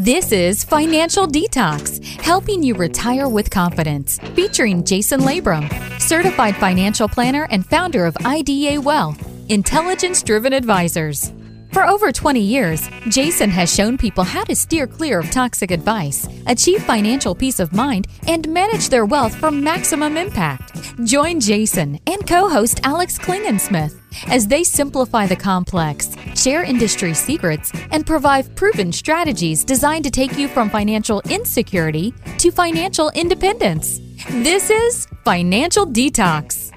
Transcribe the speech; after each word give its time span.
This 0.00 0.32
is 0.32 0.64
Financial 0.64 1.26
Detox, 1.26 2.02
helping 2.22 2.62
you 2.62 2.74
retire 2.74 3.28
with 3.28 3.50
confidence, 3.50 4.18
featuring 4.34 4.82
Jason 4.82 5.20
Labrum, 5.20 5.68
certified 6.00 6.56
financial 6.56 7.06
planner 7.06 7.46
and 7.50 7.66
founder 7.66 8.06
of 8.06 8.16
IDA 8.24 8.80
Wealth, 8.80 9.22
intelligence 9.50 10.22
driven 10.22 10.54
advisors. 10.54 11.30
For 11.72 11.86
over 11.86 12.10
20 12.10 12.40
years, 12.40 12.88
Jason 13.08 13.48
has 13.50 13.72
shown 13.72 13.96
people 13.96 14.24
how 14.24 14.42
to 14.44 14.56
steer 14.56 14.86
clear 14.88 15.20
of 15.20 15.30
toxic 15.30 15.70
advice, 15.70 16.28
achieve 16.46 16.82
financial 16.82 17.34
peace 17.34 17.60
of 17.60 17.72
mind, 17.72 18.08
and 18.26 18.48
manage 18.48 18.88
their 18.88 19.04
wealth 19.04 19.34
for 19.36 19.52
maximum 19.52 20.16
impact. 20.16 20.72
Join 21.04 21.38
Jason 21.38 22.00
and 22.08 22.26
co 22.26 22.48
host 22.48 22.80
Alex 22.82 23.18
Klingensmith 23.18 23.96
as 24.26 24.48
they 24.48 24.64
simplify 24.64 25.26
the 25.26 25.36
complex, 25.36 26.10
share 26.34 26.64
industry 26.64 27.14
secrets, 27.14 27.70
and 27.92 28.04
provide 28.04 28.54
proven 28.56 28.90
strategies 28.90 29.64
designed 29.64 30.04
to 30.04 30.10
take 30.10 30.36
you 30.36 30.48
from 30.48 30.70
financial 30.70 31.20
insecurity 31.30 32.12
to 32.38 32.50
financial 32.50 33.10
independence. 33.10 34.00
This 34.30 34.70
is 34.70 35.06
Financial 35.24 35.86
Detox. 35.86 36.70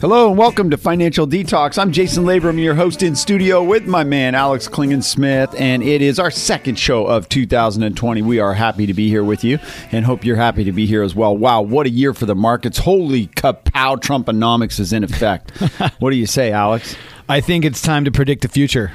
Hello 0.00 0.28
and 0.28 0.38
welcome 0.38 0.70
to 0.70 0.76
Financial 0.76 1.26
Detox. 1.26 1.76
I'm 1.76 1.90
Jason 1.90 2.22
Labrum, 2.22 2.62
your 2.62 2.76
host 2.76 3.02
in 3.02 3.16
studio 3.16 3.64
with 3.64 3.88
my 3.88 4.04
man 4.04 4.36
Alex 4.36 4.68
Klingensmith, 4.68 5.58
and 5.58 5.82
it 5.82 6.00
is 6.02 6.20
our 6.20 6.30
second 6.30 6.78
show 6.78 7.04
of 7.04 7.28
2020. 7.28 8.22
We 8.22 8.38
are 8.38 8.54
happy 8.54 8.86
to 8.86 8.94
be 8.94 9.08
here 9.08 9.24
with 9.24 9.42
you 9.42 9.58
and 9.90 10.04
hope 10.04 10.24
you're 10.24 10.36
happy 10.36 10.62
to 10.62 10.70
be 10.70 10.86
here 10.86 11.02
as 11.02 11.16
well. 11.16 11.36
Wow, 11.36 11.62
what 11.62 11.88
a 11.88 11.90
year 11.90 12.14
for 12.14 12.26
the 12.26 12.36
markets. 12.36 12.78
Holy 12.78 13.26
kapow, 13.26 13.96
Trumponomics 13.96 14.78
is 14.78 14.92
in 14.92 15.02
effect. 15.02 15.50
what 15.98 16.10
do 16.10 16.16
you 16.16 16.26
say, 16.26 16.52
Alex? 16.52 16.94
I 17.28 17.40
think 17.40 17.64
it's 17.64 17.82
time 17.82 18.04
to 18.04 18.12
predict 18.12 18.42
the 18.42 18.48
future. 18.48 18.92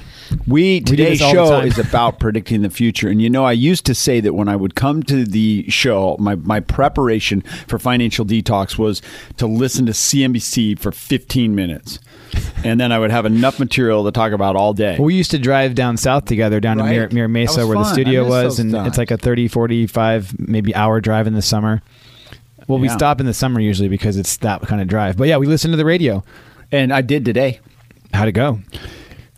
We 0.48 0.82
today's 0.82 1.20
the 1.20 1.32
show 1.32 1.60
is 1.62 1.78
about 1.80 2.20
predicting 2.20 2.62
the 2.62 2.70
future, 2.70 3.08
and 3.10 3.22
you 3.22 3.30
know 3.30 3.46
I 3.46 3.52
used 3.54 3.86
to 3.86 3.96
say 3.96 4.20
that 4.20 4.34
when 4.34 4.48
I 4.48 4.56
would 4.56 4.76
come 4.76 5.04
to 5.04 5.24
the 5.26 5.66
show, 5.70 6.16
my 6.20 6.36
my 6.36 6.60
preparation 6.60 7.42
for 7.68 7.80
financial 7.80 8.26
detox 8.26 8.78
was 8.78 9.02
to 9.38 9.48
listen 9.48 9.86
to 9.86 9.92
CNBC 9.94 10.78
for 10.80 10.92
15 10.92 11.56
minutes, 11.56 12.00
and 12.64 12.80
then 12.80 12.92
I 12.92 13.00
would 13.00 13.12
have 13.12 13.26
enough 13.26 13.60
material 13.60 14.04
to 14.06 14.12
talk 14.12 14.32
about 14.32 14.56
all 14.56 14.74
day. 14.74 14.98
We 15.00 15.16
used 15.16 15.32
to 15.32 15.40
drive 15.40 15.76
down 15.76 15.98
south 15.98 16.26
together, 16.26 16.60
down 16.60 16.78
to 16.78 16.84
Right. 16.84 16.92
Mir, 16.92 17.10
Mira 17.10 17.30
Mesa, 17.30 17.66
where 17.68 17.78
the 17.78 17.84
fun. 17.84 17.92
I 17.92 17.94
studio 17.94 18.28
was, 18.28 18.60
and 18.60 18.72
times. 18.72 18.88
it's 18.90 18.98
like 18.98 19.12
a 19.12 19.18
30, 19.18 19.48
45, 19.48 20.40
maybe 20.40 20.74
hour 20.76 21.00
drive 21.00 21.28
in 21.28 21.34
the 21.34 21.42
summer. 21.42 21.82
Well, 22.68 22.80
we 22.80 22.88
stop 22.90 23.20
in 23.20 23.26
the 23.26 23.34
summer 23.34 23.60
usually 23.60 23.90
because 23.90 24.16
it's 24.18 24.38
that 24.38 24.62
kind 24.62 24.82
of 24.82 24.88
drive. 24.88 25.18
But 25.18 25.28
yeah, 25.28 25.38
we 25.38 25.48
listen 25.48 25.72
to 25.72 25.78
the 25.78 25.86
radio. 25.86 26.24
and 26.72 26.94
I 26.94 27.02
did 27.02 27.26
today. 27.26 27.60
How'd 28.14 28.28
it 28.30 28.32
go? 28.34 28.60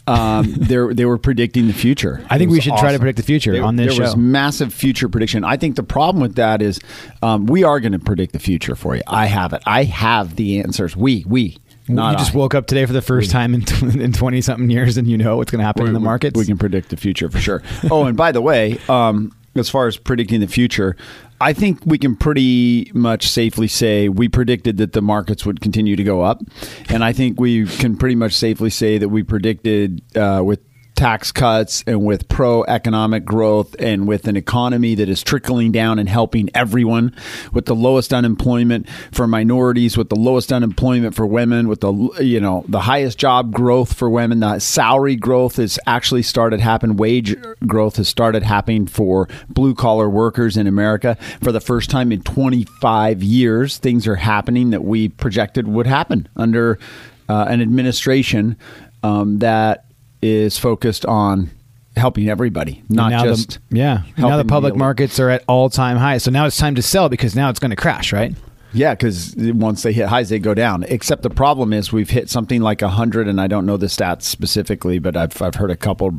Um, 0.08 0.53
they 0.58 0.78
they 0.94 1.06
were 1.06 1.17
predicting 1.17 1.67
the 1.67 1.73
future. 1.73 2.23
I 2.30 2.38
think 2.38 2.52
we 2.52 2.58
was 2.58 2.64
should 2.64 2.78
try 2.78 2.92
to 2.92 3.00
predict 3.00 3.17
the 3.17 3.23
future 3.23 3.52
There- 3.53 3.64
on 3.64 3.75
this 3.75 3.95
there 3.95 4.03
was 4.03 4.11
show. 4.14 4.17
massive 4.17 4.73
future 4.73 5.09
prediction. 5.09 5.44
I 5.44 5.58
think 5.58 5.75
the 5.75 5.84
problem 5.84 6.22
with 6.22 6.36
that 6.36 6.61
is 6.61 6.80
um, 7.23 7.45
we 7.48 7.64
are 7.64 7.80
going 7.80 7.94
to 7.94 8.00
predict 8.00 8.33
the 8.33 8.39
future 8.39 8.76
for 8.76 8.95
you. 8.95 9.02
I 9.08 9.26
have 9.26 9.53
it. 9.53 9.64
I 9.66 9.83
have 9.86 10.36
the 10.36 10.59
answers. 10.59 10.95
We 10.95 11.23
we 11.28 11.58
not 11.88 12.11
you 12.11 12.17
just 12.20 12.36
I. 12.36 12.38
woke 12.38 12.53
up 12.56 12.67
today 12.67 12.86
for 12.86 12.94
the 12.94 13.02
first 13.02 13.31
time 13.31 13.53
in 13.56 13.64
in 14.00 14.14
twenty 14.14 14.42
something 14.42 14.70
years, 14.70 14.98
and 14.98 15.08
you 15.08 15.17
know 15.17 15.38
what's 15.38 15.52
going 15.52 15.59
to 15.59 15.66
happen 15.66 15.88
in 15.88 15.94
the 15.94 16.00
We- 16.00 16.06
markets. 16.06 16.38
We 16.38 16.45
can 16.45 16.58
predict 16.58 16.89
the 16.89 16.98
future 16.98 17.30
for 17.30 17.39
sure. 17.39 17.64
oh, 17.89 18.06
and 18.06 18.16
by 18.16 18.31
the 18.31 18.42
way, 18.42 18.78
um, 18.89 19.31
as 19.56 19.70
far 19.70 19.88
as 19.88 19.98
predicting 19.98 20.39
the 20.39 20.48
future, 20.48 20.95
I 21.41 21.53
think 21.53 21.80
we 21.86 21.97
can 21.97 22.16
pretty 22.16 22.91
much 22.94 23.28
safely 23.28 23.67
say 23.67 24.08
we 24.08 24.30
predicted 24.30 24.78
that 24.78 24.94
the 24.94 25.02
markets 25.02 25.45
would 25.45 25.59
continue 25.59 25.95
to 25.95 26.03
go 26.03 26.22
up, 26.22 26.42
and 26.89 27.03
I 27.03 27.14
think 27.14 27.39
we 27.39 27.66
can 27.66 27.97
pretty 27.97 28.16
much 28.16 28.33
safely 28.33 28.69
say 28.69 28.97
that 28.97 29.09
we 29.09 29.23
predicted 29.23 30.02
uh, 30.16 30.42
with 30.45 30.59
tax 30.96 31.32
cuts 31.32 31.84
and 31.86 32.04
with 32.04 32.28
pro 32.30 32.64
economic 32.64 33.26
growth 33.26 33.76
and 33.80 34.08
with 34.08 34.28
an 34.28 34.36
economy 34.36 34.95
that 34.95 35.10
is 35.10 35.22
trickling 35.22 35.72
down 35.72 36.00
and 36.00 36.10
helping 36.10 36.50
everyone 36.54 37.14
with 37.54 37.66
the 37.66 37.76
lowest 37.76 38.14
unemployment 38.14 38.88
for 39.11 39.28
minorities 39.28 39.98
with 39.98 40.10
the 40.10 40.16
lowest 40.16 40.52
unemployment 40.52 41.14
for 41.14 41.26
women 41.26 41.67
with 41.67 41.82
the 41.82 41.94
you 42.22 42.39
know 42.39 42.64
the 42.67 42.82
highest 42.82 43.17
job 43.17 43.52
growth 43.52 43.94
for 43.94 44.10
women 44.10 44.39
the 44.39 44.60
salary 44.60 45.16
growth 45.16 45.58
has 45.58 45.78
actually 45.86 46.23
started 46.23 46.60
happening 46.60 46.98
wage 46.98 47.36
growth 47.66 47.98
has 47.98 48.08
started 48.08 48.44
happening 48.44 48.88
for 48.88 49.28
blue 49.50 49.76
collar 49.76 50.10
workers 50.10 50.58
in 50.58 50.67
America. 50.67 51.17
For 51.42 51.52
the 51.52 51.60
first 51.60 51.89
time 51.89 52.11
in 52.11 52.22
25 52.22 53.22
years 53.22 53.78
things 53.78 54.08
are 54.08 54.16
happening 54.16 54.70
that 54.72 54.84
we 54.84 55.10
projected 55.10 55.67
would 55.67 55.88
happen 55.88 56.28
under 56.36 56.80
uh, 57.28 57.45
an 57.50 57.61
administration 57.61 58.58
um, 59.04 59.39
that 59.39 59.85
is 60.25 60.58
focused 60.58 61.05
on 61.05 61.52
helping 61.95 62.27
everybody, 62.30 62.83
not 62.89 63.09
now 63.09 63.23
just 63.23 63.59
the, 63.69 63.77
yeah. 63.77 64.03
Now 64.17 64.37
the 64.37 64.45
public 64.45 64.75
markets 64.75 65.19
are 65.19 65.30
at 65.30 65.43
all 65.47 65.69
time 65.69 65.97
highs. 65.97 66.23
So 66.23 66.31
now 66.31 66.45
it's 66.45 66.58
time 66.58 66.75
to 66.75 66.81
sell 66.81 67.09
because 67.09 67.36
now 67.36 67.49
it's 67.49 67.59
going 67.59 67.69
to 67.69 67.75
crash, 67.75 68.11
right? 68.11 68.33
Yeah, 68.73 68.93
because 68.93 69.33
once 69.37 69.83
they 69.83 69.93
hit 69.93 70.08
highs, 70.09 70.27
they 70.27 70.37
go 70.37 70.53
down. 70.53 70.83
Except 70.83 71.23
the 71.23 71.30
problem 71.30 71.71
is 71.71 71.93
we've 71.93 72.09
hit 72.09 72.30
something 72.30 72.61
like 72.61 72.81
hundred, 72.81 73.30
and 73.30 73.39
I 73.39 73.47
don't 73.47 73.65
know 73.65 73.77
the 73.77 73.86
stats 73.86 74.23
specifically, 74.23 74.99
but 74.99 75.15
I've 75.15 75.41
I've 75.41 75.55
heard 75.55 75.71
a 75.71 75.77
couple, 75.77 76.09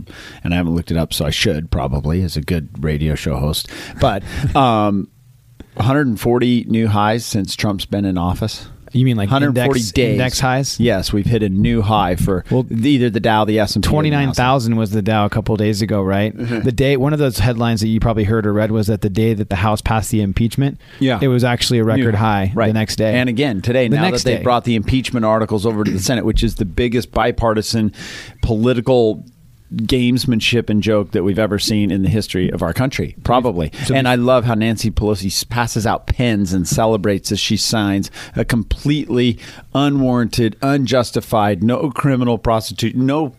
and 0.42 0.54
I 0.54 0.56
haven't 0.56 0.74
looked 0.74 0.90
it 0.90 0.96
up, 0.96 1.12
so 1.12 1.26
I 1.26 1.30
should 1.30 1.70
probably 1.70 2.22
as 2.22 2.36
a 2.36 2.40
good 2.40 2.82
radio 2.82 3.14
show 3.14 3.36
host. 3.36 3.68
But 4.00 4.22
um, 4.56 5.10
140 5.74 6.64
new 6.64 6.88
highs 6.88 7.26
since 7.26 7.54
Trump's 7.54 7.84
been 7.84 8.06
in 8.06 8.16
office. 8.16 8.68
You 8.96 9.04
mean 9.04 9.16
like 9.16 9.28
140 9.30 9.68
index, 9.78 9.92
days 9.92 10.12
index 10.12 10.40
highs? 10.40 10.80
Yes, 10.80 11.12
we've 11.12 11.26
hit 11.26 11.42
a 11.42 11.48
new 11.48 11.82
high 11.82 12.16
for 12.16 12.44
Well, 12.50 12.64
either 12.70 13.10
the 13.10 13.20
Dow, 13.20 13.44
the 13.44 13.58
S 13.58 13.74
and 13.76 13.84
P, 13.84 13.90
Twenty 13.90 14.10
nine 14.10 14.32
thousand 14.32 14.76
was 14.76 14.90
the 14.90 15.02
Dow 15.02 15.26
a 15.26 15.30
couple 15.30 15.54
of 15.54 15.58
days 15.58 15.82
ago, 15.82 16.02
right? 16.02 16.34
Mm-hmm. 16.36 16.60
The 16.60 16.72
day 16.72 16.96
one 16.96 17.12
of 17.12 17.18
those 17.18 17.38
headlines 17.38 17.80
that 17.82 17.88
you 17.88 18.00
probably 18.00 18.24
heard 18.24 18.46
or 18.46 18.52
read 18.52 18.70
was 18.70 18.86
that 18.86 19.02
the 19.02 19.10
day 19.10 19.34
that 19.34 19.50
the 19.50 19.56
House 19.56 19.80
passed 19.82 20.10
the 20.10 20.22
impeachment, 20.22 20.80
Yeah. 20.98 21.18
it 21.20 21.28
was 21.28 21.44
actually 21.44 21.78
a 21.78 21.84
record 21.84 22.12
New- 22.14 22.18
high 22.18 22.52
right. 22.54 22.68
the 22.68 22.72
next 22.72 22.96
day. 22.96 23.14
And 23.14 23.28
again, 23.28 23.60
today, 23.60 23.88
The 23.88 23.96
now 23.96 24.02
next 24.02 24.24
that 24.24 24.38
they 24.38 24.42
brought 24.42 24.64
the 24.64 24.74
impeachment 24.76 25.26
articles 25.26 25.66
over 25.66 25.84
to 25.84 25.90
the 25.90 25.98
Senate, 25.98 26.24
which 26.24 26.42
is 26.42 26.54
the 26.54 26.64
biggest 26.64 27.12
bipartisan 27.12 27.92
political 28.42 29.24
gamesmanship 29.74 30.70
and 30.70 30.82
joke 30.82 31.10
that 31.12 31.24
we've 31.24 31.38
ever 31.38 31.58
seen 31.58 31.90
in 31.90 32.02
the 32.02 32.08
history 32.08 32.50
of 32.50 32.62
our 32.62 32.72
country, 32.72 33.16
probably. 33.24 33.72
and 33.92 34.06
I 34.08 34.14
love 34.14 34.44
how 34.44 34.54
Nancy 34.54 34.90
Pelosi 34.90 35.48
passes 35.48 35.86
out 35.86 36.06
pens 36.06 36.52
and 36.52 36.66
celebrates 36.66 37.32
as 37.32 37.40
she 37.40 37.56
signs 37.56 38.10
a 38.36 38.44
completely 38.44 39.38
unwarranted, 39.74 40.56
unjustified, 40.62 41.62
no 41.62 41.90
criminal 41.90 42.38
prostitution, 42.38 43.06
no 43.06 43.34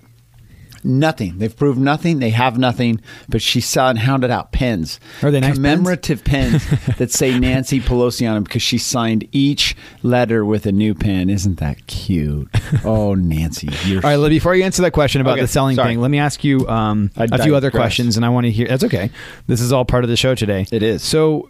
Nothing. 0.88 1.38
They've 1.38 1.56
proved 1.56 1.80
nothing. 1.80 2.20
They 2.20 2.30
have 2.30 2.58
nothing. 2.58 3.02
But 3.28 3.42
she 3.42 3.60
saw 3.60 3.90
and 3.90 4.00
hounded 4.00 4.32
out 4.32 4.54
pens. 4.54 5.00
Are 5.22 5.32
they 5.32 5.42
nice 5.42 5.56
commemorative 5.56 6.24
pens, 6.24 6.66
that 6.98 7.12
say 7.12 7.38
Nancy 7.38 7.82
Pelosi 7.82 8.28
on 8.28 8.36
them 8.36 8.44
because 8.44 8.62
she 8.62 8.78
signed 8.78 9.28
each 9.32 9.76
letter 10.02 10.46
with 10.46 10.66
a 10.66 10.72
new 10.72 10.96
pen. 10.96 11.30
Isn't 11.30 11.60
that 11.60 11.88
cute? 11.88 12.48
Oh, 12.86 13.16
Nancy, 13.16 13.70
you're 13.86 14.06
All 14.06 14.18
right, 14.18 14.30
before 14.30 14.56
you 14.56 14.64
answer 14.64 14.82
that 14.84 14.92
question 14.92 15.20
about 15.20 15.34
Okay, 15.34 15.42
the 15.42 15.48
selling 15.48 15.76
sorry. 15.76 15.90
thing, 15.90 16.02
let 16.02 16.10
me 16.12 16.20
ask 16.20 16.44
you 16.44 16.68
um, 16.68 17.12
a 17.18 17.44
few 17.44 17.56
other 17.56 17.72
questions, 17.72 18.16
and 18.16 18.26
I 18.26 18.30
want 18.30 18.46
to 18.46 18.52
hear. 18.52 18.68
That's 18.68 18.84
okay. 18.86 19.12
This 19.48 19.62
is 19.62 19.74
all 19.74 19.84
part 19.86 20.04
of 20.04 20.10
the 20.10 20.18
show 20.18 20.36
today. 20.36 20.66
It 20.72 20.84
is. 20.84 21.04
So 21.04 21.50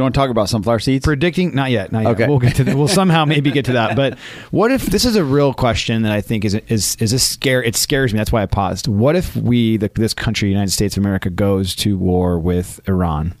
you 0.00 0.04
want 0.04 0.14
to 0.14 0.18
talk 0.18 0.30
about 0.30 0.48
sunflower 0.48 0.78
seeds? 0.80 1.04
predicting 1.04 1.54
not 1.54 1.70
yet 1.70 1.92
not 1.92 2.02
yet. 2.02 2.12
Okay. 2.12 2.28
we'll 2.28 2.38
get 2.38 2.56
to 2.56 2.64
that 2.64 2.76
we'll 2.76 2.88
somehow 2.88 3.24
maybe 3.24 3.50
get 3.50 3.64
to 3.66 3.72
that. 3.72 3.96
But 4.00 4.18
what 4.50 4.70
if 4.70 4.86
this 4.86 5.04
is 5.04 5.16
a 5.16 5.24
real 5.24 5.52
question 5.52 6.02
that 6.02 6.12
i 6.12 6.20
think 6.20 6.44
is 6.44 6.54
is 6.54 6.96
is 7.00 7.10
this 7.10 7.26
scare 7.26 7.62
it 7.62 7.76
scares 7.76 8.12
me 8.12 8.18
that's 8.18 8.32
why 8.32 8.42
i 8.42 8.46
paused. 8.46 8.88
What 8.88 9.16
if 9.16 9.36
we 9.36 9.76
the, 9.76 9.90
this 9.94 10.14
country 10.14 10.48
united 10.48 10.70
states 10.70 10.96
of 10.96 11.02
america 11.04 11.30
goes 11.30 11.74
to 11.76 11.98
war 11.98 12.38
with 12.38 12.80
iran? 12.88 13.34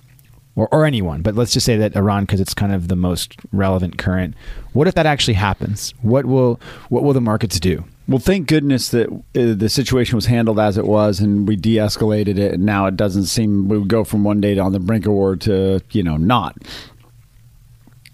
Or, 0.56 0.68
or 0.72 0.84
anyone 0.84 1.22
but 1.22 1.36
let's 1.36 1.52
just 1.52 1.64
say 1.64 1.76
that 1.78 1.96
iran 1.96 2.24
because 2.24 2.40
it's 2.40 2.54
kind 2.54 2.72
of 2.74 2.88
the 2.88 2.96
most 2.96 3.36
relevant 3.52 3.98
current. 3.98 4.34
What 4.72 4.88
if 4.88 4.94
that 4.94 5.06
actually 5.06 5.34
happens? 5.34 5.94
What 6.02 6.26
will 6.26 6.60
what 6.88 7.02
will 7.04 7.12
the 7.12 7.20
markets 7.20 7.58
do 7.60 7.84
Well, 8.10 8.18
thank 8.18 8.48
goodness 8.48 8.88
that 8.88 9.08
uh, 9.08 9.54
the 9.54 9.68
situation 9.68 10.16
was 10.16 10.26
handled 10.26 10.58
as 10.58 10.76
it 10.76 10.84
was, 10.84 11.20
and 11.20 11.46
we 11.46 11.54
de-escalated 11.54 12.38
it. 12.38 12.54
And 12.54 12.64
now 12.64 12.86
it 12.86 12.96
doesn't 12.96 13.26
seem 13.26 13.68
we 13.68 13.78
would 13.78 13.86
go 13.86 14.02
from 14.02 14.24
one 14.24 14.40
day 14.40 14.58
on 14.58 14.72
the 14.72 14.80
brink 14.80 15.06
of 15.06 15.12
war 15.12 15.36
to 15.36 15.80
you 15.92 16.02
know 16.02 16.16
not. 16.16 16.56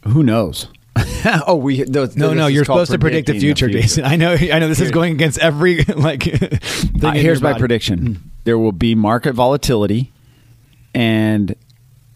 Who 0.05 0.23
knows? 0.23 0.69
oh, 1.47 1.57
we 1.57 1.79
no 1.85 2.07
no, 2.15 2.35
no, 2.35 2.47
you're 2.47 2.67
supposed 2.67 2.93
to 2.93 2.99
predict 2.99 3.29
the 3.29 3.41
future, 3.41 3.71
Jason. 3.71 4.05
I 4.05 4.17
know, 4.17 4.35
I 4.35 4.59
know. 4.59 4.69
This 4.69 4.81
is 4.81 4.91
going 4.91 5.15
against 5.15 5.39
every 5.39 5.83
like. 5.85 6.25
thing 6.25 6.61
Uh, 7.03 7.13
here's 7.13 7.41
my 7.41 7.53
body. 7.53 7.61
prediction: 7.61 8.31
there 8.45 8.59
will 8.59 8.73
be 8.73 8.95
market 8.95 9.33
volatility, 9.33 10.13
and 10.95 11.57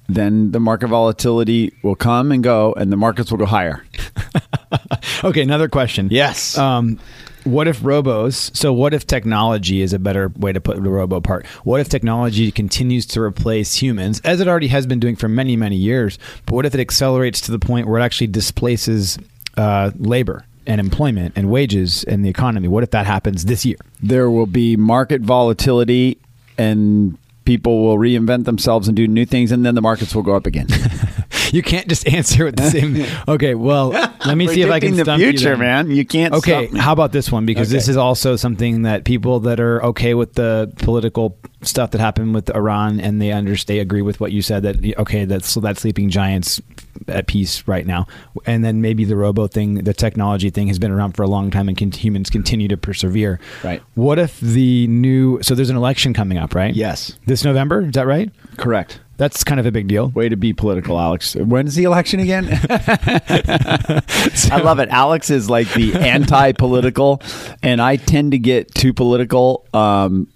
then 0.07 0.51
the 0.53 0.61
market 0.61 0.89
volatility 0.89 1.73
will 1.83 1.97
come 1.97 2.31
and 2.31 2.45
go, 2.45 2.75
and 2.75 2.93
the 2.93 2.99
markets 2.99 3.31
will 3.31 3.39
go 3.39 3.47
higher. 3.47 3.87
Okay, 5.23 5.43
another 5.43 5.69
question. 5.69 6.09
Yes. 6.11 6.57
Um, 6.57 6.99
what 7.45 7.69
if 7.69 7.81
robos? 7.81 8.55
So, 8.57 8.73
what 8.73 8.95
if 8.95 9.07
technology 9.07 9.81
is 9.81 9.93
a 9.93 9.99
better 9.99 10.29
way 10.37 10.53
to 10.53 10.61
put 10.61 10.83
the 10.83 10.91
robo 10.91 11.21
part? 11.21 11.47
What 11.65 11.81
if 11.81 11.89
technology 11.89 12.51
continues 12.51 13.07
to 13.07 13.23
replace 13.23 13.77
humans, 13.77 14.21
as 14.25 14.41
it 14.41 14.49
already 14.49 14.69
has 14.69 14.87
been 14.87 15.01
doing 15.01 15.17
for 15.17 15.29
many, 15.29 15.57
many 15.57 15.77
years? 15.77 16.19
But 16.47 16.55
what 16.55 16.67
if 16.67 16.75
it 16.75 16.81
accelerates 16.81 17.41
to 17.43 17.53
the 17.53 17.59
point 17.59 17.87
where 17.87 18.01
it 18.01 18.05
actually 18.05 18.29
displaces 18.29 19.19
uh, 19.57 19.91
labor? 19.97 20.45
and 20.67 20.79
employment 20.79 21.33
and 21.37 21.51
wages 21.51 22.05
and 22.05 22.25
the 22.25 22.29
economy? 22.29 22.69
What 22.69 22.85
if 22.85 22.91
that 22.91 23.07
happens 23.07 23.47
this 23.47 23.65
year? 23.65 23.79
There 24.03 24.31
will 24.31 24.47
be 24.47 24.77
market 24.77 25.21
volatility 25.21 26.19
and 26.59 27.19
people 27.45 27.83
will 27.83 27.97
reinvent 27.97 28.45
themselves 28.45 28.87
and 28.87 28.97
do 28.97 29.09
new 29.09 29.25
things 29.25 29.51
and 29.51 29.65
then 29.67 29.75
the 29.75 29.81
markets 29.81 30.15
will 30.15 30.23
go 30.23 30.37
up 30.37 30.47
again. 30.47 30.69
you 31.55 31.63
can't 31.63 31.89
just 31.89 32.07
answer 32.09 32.45
with 32.45 32.57
the 32.57 32.71
same. 32.71 32.91
Okay, 33.29 33.55
well, 33.55 33.91
let 33.91 34.37
me 34.37 34.47
see 34.49 34.63
if 34.63 34.71
I 34.71 34.81
can 34.81 34.97
the 34.97 35.05
stump 35.05 35.21
you 35.21 35.31
future, 35.31 35.51
then. 35.51 35.59
man. 35.59 35.91
You 35.91 36.05
can't 36.05 36.35
Okay, 36.35 36.67
how 36.67 36.93
about 36.93 37.13
this 37.13 37.31
one? 37.31 37.47
Because 37.47 37.71
this 37.71 37.89
is 37.89 37.97
also 37.97 38.37
something 38.37 38.83
that 38.83 39.05
people 39.05 39.41
that 39.41 39.61
are 39.61 39.83
okay 39.85 40.15
with 40.15 40.35
the 40.35 40.73
political 40.79 41.39
stuff 41.63 41.91
that 41.91 42.01
happened 42.01 42.35
with 42.35 42.51
Iran 42.55 43.01
and 43.01 43.21
they 43.21 43.33
understand, 43.33 43.77
they 43.77 43.81
agree 43.81 44.03
with 44.03 44.21
what 44.21 44.33
you 44.33 44.43
said 44.43 44.63
that 44.63 44.99
okay, 44.99 45.25
that's 45.25 45.49
so 45.49 45.61
that 45.61 45.79
sleeping 45.79 46.11
giants 46.11 46.61
at 47.09 47.27
peace 47.27 47.67
right 47.67 47.87
now, 47.87 48.07
and 48.47 48.65
then 48.65 48.81
maybe 48.81 49.05
the 49.05 49.17
robo 49.17 49.47
thing, 49.47 49.75
the 49.85 49.95
technology 49.95 50.51
thing 50.51 50.69
has 50.69 50.79
been 50.79 50.91
around 50.91 51.13
for 51.13 51.23
a 51.23 51.29
long 51.29 51.51
time 51.51 51.69
and 51.69 51.77
can, 51.77 51.91
humans 51.93 52.31
continue 52.31 52.69
to 52.69 52.77
persevere. 52.77 53.41
Right. 53.63 53.83
What 53.95 54.19
if 54.19 54.41
the 54.41 54.87
new? 54.89 55.43
So 55.43 55.55
there's 55.55 55.71
an 55.71 55.77
election 55.77 56.15
coming 56.15 56.39
up, 56.39 56.55
right? 56.55 56.75
Yes. 56.75 57.17
This 57.27 57.45
November, 57.45 57.83
is 57.83 57.93
that 57.93 58.07
right? 58.07 58.31
Correct. 58.57 59.01
That's 59.21 59.45
kind 59.45 59.61
of 59.61 59.67
a 59.67 59.71
big 59.71 59.87
deal. 59.87 60.09
Way 60.09 60.31
to 60.31 60.37
be 60.37 60.55
political, 60.55 60.99
Alex. 60.99 61.35
When's 61.35 61.75
the 61.75 61.85
election 61.85 62.21
again? 62.21 62.47
I 62.71 64.63
love 64.65 64.79
it. 64.79 64.89
Alex 64.89 65.29
is 65.29 65.51
like 65.51 65.71
the 65.75 65.95
anti 66.01 66.53
political, 66.53 67.21
and 67.63 67.83
I 67.83 67.97
tend 67.97 68.33
to 68.33 68.39
get 68.39 68.75
too 68.75 68.95
political. 68.95 69.67
Um, 69.75 70.29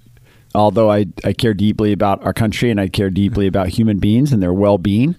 although 0.55 0.91
I, 0.91 1.07
I 1.25 1.33
care 1.33 1.55
deeply 1.55 1.93
about 1.93 2.27
our 2.27 2.35
country 2.35 2.71
and 2.71 2.79
I 2.79 2.89
care 2.89 3.09
deeply 3.09 3.47
about 3.47 3.69
human 3.69 4.01
beings 4.01 4.35
and 4.35 4.43
their 4.43 4.53
well 4.53 4.77
being. 4.77 5.17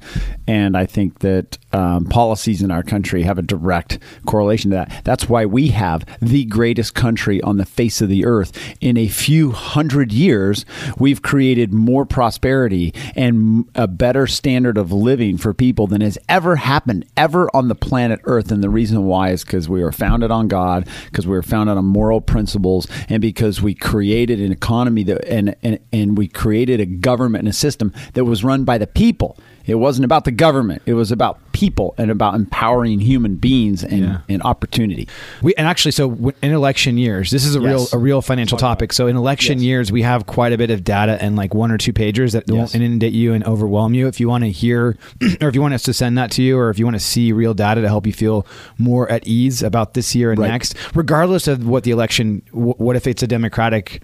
And 0.47 0.77
I 0.77 0.85
think 0.85 1.21
that 1.21 1.57
um, 1.75 2.05
policies 2.05 2.61
in 2.61 2.71
our 2.71 2.83
country 2.83 3.23
have 3.23 3.37
a 3.37 3.41
direct 3.41 3.99
correlation 4.25 4.71
to 4.71 4.77
that. 4.77 5.03
That's 5.03 5.27
why 5.27 5.45
we 5.45 5.67
have 5.69 6.05
the 6.21 6.45
greatest 6.45 6.95
country 6.95 7.41
on 7.41 7.57
the 7.57 7.65
face 7.65 7.99
of 7.99 8.07
the 8.07 8.25
earth. 8.25 8.57
In 8.79 8.95
a 8.95 9.09
few 9.09 9.51
hundred 9.51 10.13
years, 10.13 10.65
we've 10.97 11.21
created 11.21 11.73
more 11.73 12.05
prosperity 12.05 12.93
and 13.15 13.69
a 13.75 13.87
better 13.87 14.25
standard 14.25 14.77
of 14.77 14.93
living 14.93 15.37
for 15.37 15.53
people 15.53 15.85
than 15.85 15.99
has 15.99 16.17
ever 16.29 16.55
happened 16.55 17.05
ever 17.17 17.53
on 17.53 17.67
the 17.67 17.75
planet 17.75 18.21
Earth. 18.23 18.51
And 18.51 18.63
the 18.63 18.69
reason 18.69 19.03
why 19.05 19.31
is 19.31 19.43
because 19.43 19.67
we 19.67 19.83
were 19.83 19.91
founded 19.91 20.31
on 20.31 20.47
God, 20.47 20.87
because 21.05 21.27
we 21.27 21.35
were 21.35 21.43
founded 21.43 21.77
on 21.77 21.85
moral 21.85 22.21
principles, 22.21 22.87
and 23.09 23.21
because 23.21 23.61
we 23.61 23.75
created 23.75 24.39
an 24.39 24.51
economy 24.51 25.03
that 25.03 25.25
and, 25.25 25.55
and 25.61 25.79
and 25.91 26.17
we 26.17 26.27
created 26.27 26.79
a 26.79 26.85
government 26.85 27.41
and 27.41 27.49
a 27.49 27.53
system 27.53 27.91
that 28.13 28.23
was 28.23 28.43
run 28.43 28.63
by 28.63 28.77
the 28.77 28.87
people. 28.87 29.37
It 29.65 29.75
wasn't 29.75 30.05
about 30.05 30.25
the 30.25 30.31
government. 30.31 30.83
It 30.85 30.93
was 30.93 31.11
about 31.11 31.39
people 31.55 31.95
and 31.97 32.11
about 32.11 32.35
empowering 32.35 32.99
human 32.99 33.35
beings 33.37 33.81
and, 33.83 33.99
Yeah. 34.01 34.17
and 34.27 34.41
opportunity. 34.43 35.07
We 35.41 35.55
and 35.55 35.65
actually, 35.65 35.91
so 35.93 36.33
in 36.43 36.51
election 36.51 36.97
years, 36.97 37.31
this 37.31 37.45
is 37.45 37.55
a 37.55 37.61
real 37.61 37.87
a 37.93 37.97
real 37.97 38.21
financial 38.21 38.57
topic. 38.57 38.91
So 38.91 39.07
in 39.07 39.15
election 39.15 39.59
Yes. 39.59 39.63
years, 39.63 39.91
we 39.91 40.01
have 40.01 40.25
quite 40.25 40.51
a 40.51 40.57
bit 40.57 40.69
of 40.69 40.83
data 40.83 41.17
and 41.21 41.37
like 41.37 41.53
one 41.53 41.71
or 41.71 41.77
two 41.77 41.93
pagers 41.93 42.33
that 42.33 42.43
won't 42.49 42.75
inundate 42.75 43.13
you 43.13 43.33
and 43.33 43.43
overwhelm 43.45 43.93
you. 43.93 44.07
If 44.07 44.19
you 44.19 44.27
want 44.27 44.43
to 44.43 44.51
hear, 44.51 44.97
or 45.41 45.47
if 45.47 45.55
you 45.55 45.61
want 45.61 45.73
us 45.73 45.83
to 45.83 45.93
send 45.93 46.17
that 46.17 46.29
to 46.31 46.43
you, 46.43 46.57
or 46.57 46.69
if 46.69 46.77
you 46.77 46.85
want 46.85 46.95
to 46.95 46.99
see 47.05 47.31
real 47.31 47.53
data 47.53 47.79
to 47.81 47.87
help 47.87 48.05
you 48.05 48.13
feel 48.13 48.45
more 48.77 49.09
at 49.09 49.25
ease 49.25 49.63
about 49.63 49.93
this 49.93 50.13
year 50.13 50.31
and 50.31 50.39
Right. 50.39 50.49
next, 50.51 50.75
regardless 50.93 51.47
of 51.47 51.65
what 51.65 51.83
the 51.83 51.91
election, 51.91 52.41
what 52.51 52.95
if 52.97 53.07
it's 53.07 53.23
a 53.23 53.27
Democratic 53.27 54.01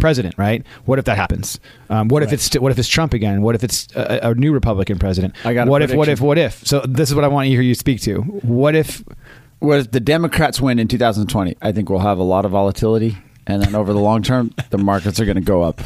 president, 0.00 0.36
right? 0.38 0.66
What 0.86 0.98
if 0.98 1.04
that 1.04 1.16
happens? 1.16 1.60
Um, 1.88 2.08
what 2.08 2.22
if 2.22 2.32
it's 2.32 2.52
what 2.54 2.72
if 2.72 2.78
it's 2.78 2.88
Trump 2.88 3.14
again? 3.14 3.42
What 3.42 3.54
if 3.54 3.62
it's 3.62 3.86
a, 3.94 4.30
a 4.30 4.34
new 4.34 4.52
Republican 4.52 4.98
president? 4.98 5.34
I 5.44 5.54
got 5.54 5.68
a 5.68 5.70
what 5.70 5.82
if 5.82 5.92
what 5.94 6.08
if 6.08 6.20
what 6.20 6.38
if? 6.38 6.66
So 6.66 6.80
this 6.80 7.08
is 7.08 7.14
what 7.14 7.24
I 7.24 7.28
want 7.28 7.46
to 7.46 7.50
hear 7.50 7.62
you 7.62 7.74
speak 7.74 8.00
to. 8.02 8.22
What 8.22 8.74
if 8.74 9.04
Whereas 9.60 9.88
the 9.88 10.00
Democrats 10.00 10.58
win 10.60 10.78
in 10.78 10.88
2020, 10.88 11.56
I 11.60 11.70
think 11.72 11.90
we'll 11.90 11.98
have 11.98 12.18
a 12.18 12.22
lot 12.22 12.44
of 12.46 12.50
volatility. 12.50 13.18
And 13.46 13.62
then 13.62 13.74
over 13.74 13.92
the 13.92 13.98
long 13.98 14.22
term, 14.22 14.54
the 14.70 14.78
markets 14.78 15.20
are 15.20 15.24
going 15.24 15.36
to 15.36 15.42
go 15.42 15.62
up. 15.62 15.80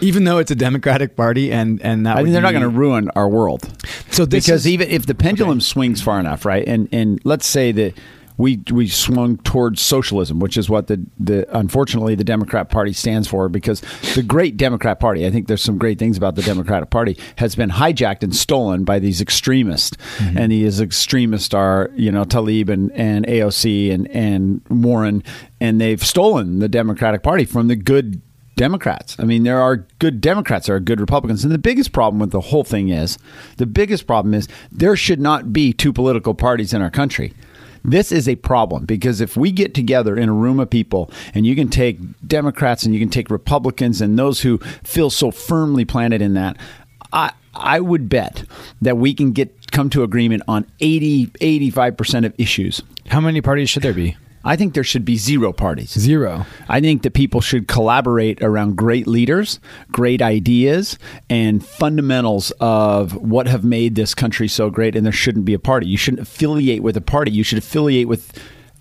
even 0.00 0.24
though 0.24 0.38
it's 0.38 0.50
a 0.50 0.54
Democratic 0.54 1.16
Party 1.16 1.52
and 1.52 1.80
and 1.82 2.06
that 2.06 2.16
I 2.16 2.22
mean, 2.22 2.32
they're 2.32 2.42
not 2.42 2.52
going 2.52 2.62
to 2.62 2.68
ruin 2.68 3.10
our 3.10 3.28
world. 3.28 3.68
So 4.10 4.24
this 4.24 4.46
because 4.46 4.62
is- 4.62 4.68
even 4.68 4.88
if 4.88 5.06
the 5.06 5.14
pendulum 5.14 5.60
swings 5.60 6.00
far 6.02 6.18
enough, 6.18 6.44
right? 6.44 6.66
And 6.66 6.88
and 6.92 7.20
let's 7.24 7.46
say 7.46 7.72
that 7.72 7.94
we 8.40 8.62
we 8.72 8.88
swung 8.88 9.36
towards 9.38 9.82
socialism, 9.82 10.40
which 10.40 10.56
is 10.56 10.70
what 10.70 10.86
the 10.86 11.04
the 11.18 11.46
unfortunately 11.56 12.14
the 12.14 12.24
Democrat 12.24 12.70
Party 12.70 12.92
stands 12.92 13.28
for. 13.28 13.48
Because 13.50 13.82
the 14.14 14.22
great 14.22 14.56
Democrat 14.56 14.98
Party, 14.98 15.26
I 15.26 15.30
think 15.30 15.46
there's 15.46 15.62
some 15.62 15.76
great 15.76 15.98
things 15.98 16.16
about 16.16 16.36
the 16.36 16.42
Democratic 16.42 16.88
Party, 16.88 17.18
has 17.36 17.54
been 17.54 17.70
hijacked 17.70 18.22
and 18.22 18.34
stolen 18.34 18.84
by 18.84 18.98
these 18.98 19.20
extremists, 19.20 19.96
mm-hmm. 20.16 20.38
and 20.38 20.50
these 20.50 20.80
extremists 20.80 21.52
are 21.52 21.90
you 21.94 22.10
know 22.10 22.24
Tlaib 22.24 22.70
and 22.70 22.90
and 22.92 23.26
AOC 23.26 23.92
and 23.92 24.08
and 24.08 24.62
Warren, 24.70 25.22
and 25.60 25.78
they've 25.78 26.04
stolen 26.04 26.60
the 26.60 26.68
Democratic 26.68 27.22
Party 27.22 27.44
from 27.44 27.68
the 27.68 27.76
good 27.76 28.22
Democrats. 28.56 29.16
I 29.18 29.24
mean, 29.24 29.42
there 29.42 29.60
are 29.60 29.86
good 29.98 30.20
Democrats, 30.20 30.66
there 30.66 30.76
are 30.76 30.80
good 30.80 31.00
Republicans. 31.00 31.44
And 31.44 31.52
the 31.52 31.58
biggest 31.58 31.92
problem 31.92 32.20
with 32.20 32.30
the 32.30 32.40
whole 32.40 32.64
thing 32.64 32.88
is 32.88 33.18
the 33.56 33.66
biggest 33.66 34.06
problem 34.06 34.34
is 34.34 34.48
there 34.70 34.96
should 34.96 35.20
not 35.20 35.52
be 35.52 35.72
two 35.72 35.92
political 35.92 36.34
parties 36.34 36.74
in 36.74 36.82
our 36.82 36.90
country. 36.90 37.32
This 37.84 38.12
is 38.12 38.28
a 38.28 38.36
problem 38.36 38.84
because 38.84 39.20
if 39.20 39.36
we 39.36 39.52
get 39.52 39.74
together 39.74 40.16
in 40.16 40.28
a 40.28 40.32
room 40.32 40.60
of 40.60 40.70
people 40.70 41.10
and 41.34 41.46
you 41.46 41.54
can 41.56 41.68
take 41.68 41.98
Democrats 42.26 42.84
and 42.84 42.94
you 42.94 43.00
can 43.00 43.08
take 43.08 43.30
Republicans 43.30 44.00
and 44.00 44.18
those 44.18 44.40
who 44.42 44.58
feel 44.84 45.10
so 45.10 45.30
firmly 45.30 45.84
planted 45.84 46.22
in 46.22 46.34
that, 46.34 46.56
I 47.12 47.32
I 47.54 47.80
would 47.80 48.08
bet 48.08 48.44
that 48.80 48.96
we 48.96 49.14
can 49.14 49.32
get 49.32 49.72
come 49.72 49.90
to 49.90 50.02
agreement 50.02 50.42
on 50.46 50.70
80 50.80 51.26
85% 51.26 52.26
of 52.26 52.34
issues. 52.38 52.82
How 53.08 53.20
many 53.20 53.40
parties 53.40 53.70
should 53.70 53.82
there 53.82 53.94
be? 53.94 54.16
I 54.44 54.56
think 54.56 54.74
there 54.74 54.84
should 54.84 55.04
be 55.04 55.16
zero 55.16 55.52
parties. 55.52 55.90
Zero. 55.90 56.46
I 56.68 56.80
think 56.80 57.02
that 57.02 57.12
people 57.12 57.40
should 57.40 57.68
collaborate 57.68 58.42
around 58.42 58.76
great 58.76 59.06
leaders, 59.06 59.60
great 59.92 60.22
ideas, 60.22 60.98
and 61.28 61.64
fundamentals 61.64 62.50
of 62.60 63.14
what 63.16 63.46
have 63.46 63.64
made 63.64 63.94
this 63.94 64.14
country 64.14 64.48
so 64.48 64.70
great. 64.70 64.96
And 64.96 65.04
there 65.04 65.12
shouldn't 65.12 65.44
be 65.44 65.54
a 65.54 65.58
party. 65.58 65.86
You 65.86 65.98
shouldn't 65.98 66.22
affiliate 66.22 66.82
with 66.82 66.96
a 66.96 67.02
party. 67.02 67.30
You 67.30 67.44
should 67.44 67.58
affiliate 67.58 68.08
with 68.08 68.32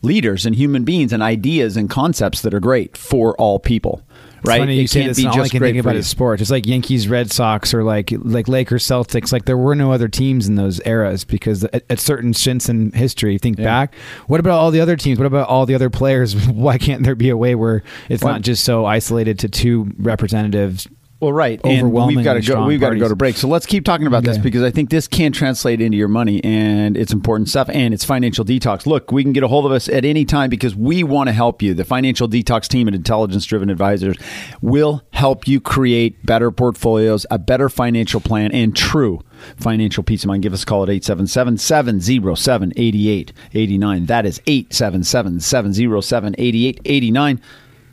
leaders 0.02 0.46
and 0.46 0.56
human 0.56 0.86
beings 0.86 1.12
and 1.12 1.22
ideas 1.22 1.76
and 1.76 1.90
concepts 1.90 2.42
that 2.42 2.54
are 2.54 2.62
great 2.62 2.96
for 2.96 3.36
all 3.36 3.60
people. 3.60 4.02
It's 4.40 4.48
Right? 4.48 4.60
funny 4.60 4.76
you 4.76 4.84
it 4.84 4.90
say 4.90 5.02
can't 5.02 5.10
this. 5.12 5.18
be 5.18 5.24
and 5.24 5.32
All 5.32 5.36
I 5.40 5.44
just 5.44 5.52
can 5.52 5.62
think 5.62 5.78
about 5.78 5.94
you. 5.94 6.00
is 6.00 6.08
sport. 6.08 6.42
It's 6.42 6.50
like 6.52 6.66
Yankees, 6.66 7.08
Red 7.08 7.32
Sox, 7.32 7.74
or 7.74 7.84
like 7.84 8.12
like 8.20 8.48
Lakers, 8.48 8.86
Celtics. 8.86 9.32
Like 9.32 9.46
there 9.46 9.58
were 9.58 9.76
no 9.76 9.92
other 9.92 10.08
teams 10.08 10.48
in 10.48 10.56
those 10.56 10.80
eras 10.86 11.24
because 11.26 11.64
at, 11.66 11.84
at 11.90 12.00
certain 12.00 12.34
stints 12.34 12.70
in 12.70 12.92
history, 12.92 13.38
think 13.38 13.58
Yeah. 13.60 13.66
back. 13.66 13.96
What 14.28 14.40
about 14.40 14.60
all 14.60 14.72
the 14.72 14.82
other 14.82 14.96
teams? 14.96 15.20
What 15.20 15.26
about 15.26 15.48
all 15.48 15.66
the 15.66 15.76
other 15.76 15.90
players? 15.90 16.36
Why 16.48 16.78
can't 16.78 17.04
there 17.04 17.16
be 17.16 17.30
a 17.30 17.38
way 17.38 17.56
where 17.56 17.84
it's 18.10 18.24
Well- 18.24 18.34
not 18.34 18.42
just 18.42 18.64
so 18.64 18.86
isolated 18.86 19.40
to 19.40 19.50
two 19.50 19.92
representatives? 20.00 20.88
Well, 21.20 21.34
right, 21.34 21.60
and 21.66 21.92
we've 21.92 22.24
got 22.24 22.36
to 22.36 22.42
go. 22.42 22.66
We've 22.66 22.80
got 22.80 22.92
to 22.92 23.00
go 23.00 23.10
to 23.10 23.16
break. 23.16 23.36
So 23.36 23.50
let's 23.50 23.66
keep 23.66 23.84
talking 23.84 24.08
about 24.08 24.24
this 24.24 24.38
because 24.38 24.64
I 24.64 24.72
think 24.72 24.90
this 24.90 25.06
can 25.06 25.34
translate 25.34 25.82
into 25.82 25.98
your 25.98 26.08
money 26.08 26.42
and 26.46 26.96
it's 26.96 27.12
important 27.12 27.50
stuff 27.50 27.68
and 27.70 27.94
it's 27.94 28.06
financial 28.06 28.46
detox. 28.46 28.86
Look, 28.86 29.12
we 29.12 29.24
can 29.24 29.34
get 29.34 29.44
a 29.44 29.50
hold 29.50 29.66
of 29.66 29.74
us 29.74 29.90
at 29.90 30.06
any 30.06 30.24
time 30.24 30.50
because 30.50 30.78
we 30.78 31.04
want 31.04 31.28
to 31.28 31.34
help 31.34 31.62
you. 31.62 31.74
The 31.74 31.84
financial 31.84 32.30
detox 32.30 32.70
team 32.70 32.88
at 32.88 32.96
Intelligence 32.96 33.46
Driven 33.46 33.70
Advisors 33.70 34.16
will 34.62 35.02
help 35.12 35.46
you 35.46 35.60
create 35.60 36.26
better 36.26 36.52
portfolios, 36.52 37.26
a 37.30 37.38
better 37.38 37.68
financial 37.68 38.22
plan, 38.22 38.54
and 38.54 38.74
true 38.74 39.20
financial 39.58 40.04
peace 40.04 40.24
of 40.24 40.30
mind. 40.30 40.44
Give 40.44 40.54
us 40.54 40.64
a 40.64 40.66
call 40.66 40.84
at 40.84 40.90
877 40.90 41.58
707 41.58 42.74
8889. 42.78 44.06
That 44.06 44.26
is 44.26 44.42
877 44.48 45.42
707 45.42 46.36
8889. 46.38 47.42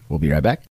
We'll 0.09 0.21
be 0.21 0.31
right 0.31 0.43
back. 0.45 0.63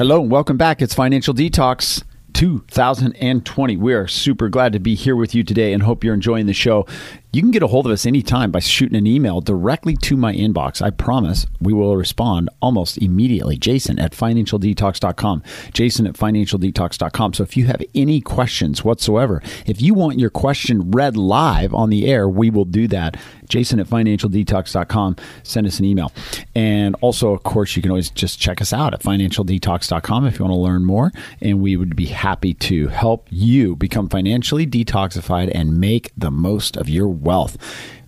Hello 0.00 0.22
and 0.22 0.30
welcome 0.30 0.56
back. 0.56 0.80
It's 0.80 0.94
Financial 0.94 1.34
Detox 1.34 2.04
2020. 2.32 3.76
We 3.76 3.92
are 3.92 4.08
super 4.08 4.48
glad 4.48 4.72
to 4.72 4.80
be 4.80 4.94
here 4.94 5.14
with 5.14 5.34
you 5.34 5.44
today 5.44 5.74
and 5.74 5.82
hope 5.82 6.02
you're 6.02 6.14
enjoying 6.14 6.46
the 6.46 6.54
show. 6.54 6.86
You 7.32 7.42
can 7.42 7.52
get 7.52 7.62
a 7.62 7.68
hold 7.68 7.86
of 7.86 7.92
us 7.92 8.06
anytime 8.06 8.50
by 8.50 8.58
shooting 8.58 8.96
an 8.96 9.06
email 9.06 9.40
directly 9.40 9.94
to 9.94 10.16
my 10.16 10.34
inbox. 10.34 10.82
I 10.82 10.90
promise 10.90 11.46
we 11.60 11.72
will 11.72 11.96
respond 11.96 12.50
almost 12.60 12.98
immediately. 12.98 13.56
Jason 13.56 14.00
at 14.00 14.10
financialdetox.com. 14.10 15.44
Jason 15.72 16.08
at 16.08 16.14
financialdetox.com. 16.14 17.34
So 17.34 17.44
if 17.44 17.56
you 17.56 17.66
have 17.66 17.84
any 17.94 18.20
questions 18.20 18.84
whatsoever, 18.84 19.40
if 19.64 19.80
you 19.80 19.94
want 19.94 20.18
your 20.18 20.30
question 20.30 20.90
read 20.90 21.16
live 21.16 21.72
on 21.72 21.88
the 21.88 22.10
air, 22.10 22.28
we 22.28 22.50
will 22.50 22.64
do 22.64 22.88
that. 22.88 23.16
Jason 23.48 23.78
at 23.78 23.86
financialdetox.com. 23.86 25.14
Send 25.44 25.66
us 25.68 25.78
an 25.78 25.84
email. 25.84 26.12
And 26.56 26.96
also, 27.00 27.32
of 27.32 27.44
course, 27.44 27.76
you 27.76 27.82
can 27.82 27.92
always 27.92 28.10
just 28.10 28.40
check 28.40 28.60
us 28.60 28.72
out 28.72 28.92
at 28.92 29.02
financialdetox.com 29.02 30.26
if 30.26 30.38
you 30.38 30.44
want 30.44 30.54
to 30.54 30.58
learn 30.58 30.84
more. 30.84 31.12
And 31.40 31.60
we 31.60 31.76
would 31.76 31.94
be 31.94 32.06
happy 32.06 32.54
to 32.54 32.88
help 32.88 33.28
you 33.30 33.76
become 33.76 34.08
financially 34.08 34.66
detoxified 34.66 35.52
and 35.54 35.78
make 35.78 36.10
the 36.16 36.32
most 36.32 36.76
of 36.76 36.88
your 36.88 37.19
wealth. 37.20 37.56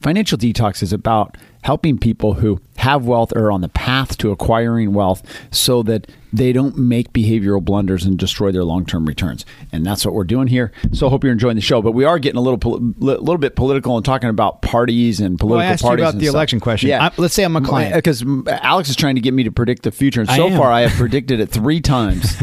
Financial 0.00 0.38
detox 0.38 0.83
is 0.83 0.92
about 0.92 1.37
helping 1.62 1.99
people 1.99 2.35
who 2.35 2.61
have 2.76 3.07
wealth 3.07 3.33
or 3.37 3.47
are 3.47 3.52
on 3.52 3.61
the 3.61 3.69
path 3.69 4.19
to 4.19 4.31
acquiring 4.33 4.92
wealth 4.92 5.23
so 5.50 5.83
that 5.83 6.11
they 6.33 6.53
don't 6.53 6.77
make 6.79 7.12
behavioral 7.12 7.62
blunders 7.62 8.05
and 8.05 8.19
destroy 8.19 8.51
their 8.53 8.65
long-term 8.65 9.07
returns. 9.07 9.45
And 9.71 9.85
that's 9.85 10.05
what 10.05 10.15
we're 10.15 10.25
doing 10.25 10.47
here. 10.49 10.73
So 10.93 11.07
I 11.07 11.11
hope 11.11 11.25
you're 11.25 11.33
enjoying 11.33 11.57
the 11.57 11.61
show. 11.62 11.83
But 11.83 11.93
we 11.93 12.05
are 12.05 12.19
getting 12.19 12.39
a 12.39 12.41
little 12.43 12.59
pol- 12.59 12.81
little 12.99 13.39
bit 13.39 13.57
political 13.57 13.97
and 13.97 14.05
talking 14.05 14.31
about 14.31 14.62
parties 14.62 15.21
and 15.21 15.39
political 15.39 15.59
well, 15.59 15.69
I 15.69 15.73
asked 15.73 15.83
parties. 15.83 16.03
you 16.03 16.05
about 16.05 16.15
and 16.15 16.21
the 16.21 16.27
stuff. 16.27 16.35
election 16.35 16.61
question. 16.61 16.89
Yeah. 16.89 17.07
I, 17.07 17.11
let's 17.19 17.35
say 17.35 17.45
I'm 17.45 17.57
a 17.57 17.61
uh, 17.61 17.62
client. 17.65 17.95
Because 17.95 18.25
Alex 18.47 18.89
is 18.89 18.97
trying 18.97 19.17
to 19.17 19.21
get 19.21 19.35
me 19.35 19.43
to 19.45 19.53
predict 19.53 19.83
the 19.83 19.91
future, 19.93 20.21
and 20.21 20.31
so 20.31 20.49
am. 20.49 20.57
far 20.59 20.71
I 20.71 20.83
have 20.83 20.93
predicted 20.93 21.41
it 21.41 21.51
three 21.51 21.81
times. 21.81 22.35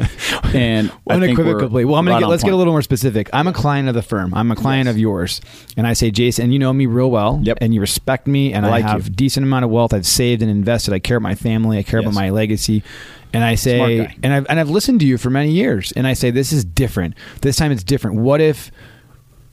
And 0.54 0.92
I 1.08 1.16
unequivocally. 1.16 1.86
Well, 1.86 1.96
I'm 1.96 2.06
gonna 2.06 2.16
right 2.16 2.22
get, 2.22 2.28
let's 2.30 2.44
get 2.44 2.54
a 2.54 2.56
little 2.56 2.74
more 2.74 2.82
specific. 2.82 3.30
I'm 3.34 3.48
a 3.48 3.54
client 3.54 3.88
of 3.88 3.94
the 3.94 4.02
firm. 4.02 4.34
I'm 4.34 4.50
a 4.52 4.56
client 4.56 4.90
of 4.90 4.98
yours, 4.98 5.42
and 5.78 5.86
I 5.86 5.94
say, 5.94 6.10
Jason, 6.10 6.52
you 6.52 6.58
know 6.58 6.74
me 6.74 6.88
real 6.88 7.12
well, 7.12 7.40
Yep. 7.44 7.60
and 7.62 7.74
you 7.74 7.82
respect 7.82 8.26
me, 8.26 8.54
and 8.54 8.66
I 8.66 8.70
I, 8.70 8.72
like 8.72 8.86
have 8.86 9.08
you. 9.10 9.14
decent 9.14 9.44
amount 9.46 9.66
of 9.66 9.72
wealth. 9.72 9.94
I've 9.94 10.08
saved 10.08 10.42
and 10.42 10.50
invested. 10.50 10.94
I 10.94 11.00
care 11.00 11.18
about 11.18 11.30
my 11.30 11.36
family. 11.36 11.78
I 11.78 11.84
care 11.84 12.00
about 12.00 12.14
my 12.14 12.32
legacy. 12.32 12.84
And 13.34 13.44
I 13.44 13.56
say, 13.56 14.16
and 14.24 14.34
I've 14.34 14.46
and 14.50 14.60
I've 14.60 14.70
listened 14.70 15.00
to 15.02 15.06
you 15.06 15.18
for 15.18 15.30
many 15.30 15.52
years, 15.52 15.92
and 15.92 16.08
I 16.08 16.14
say 16.14 16.32
this 16.32 16.52
is 16.52 16.66
different. 16.66 17.14
This 17.42 17.56
time 17.58 17.72
it's 17.72 17.84
different. 17.84 18.18
What 18.18 18.42
if? 18.42 18.72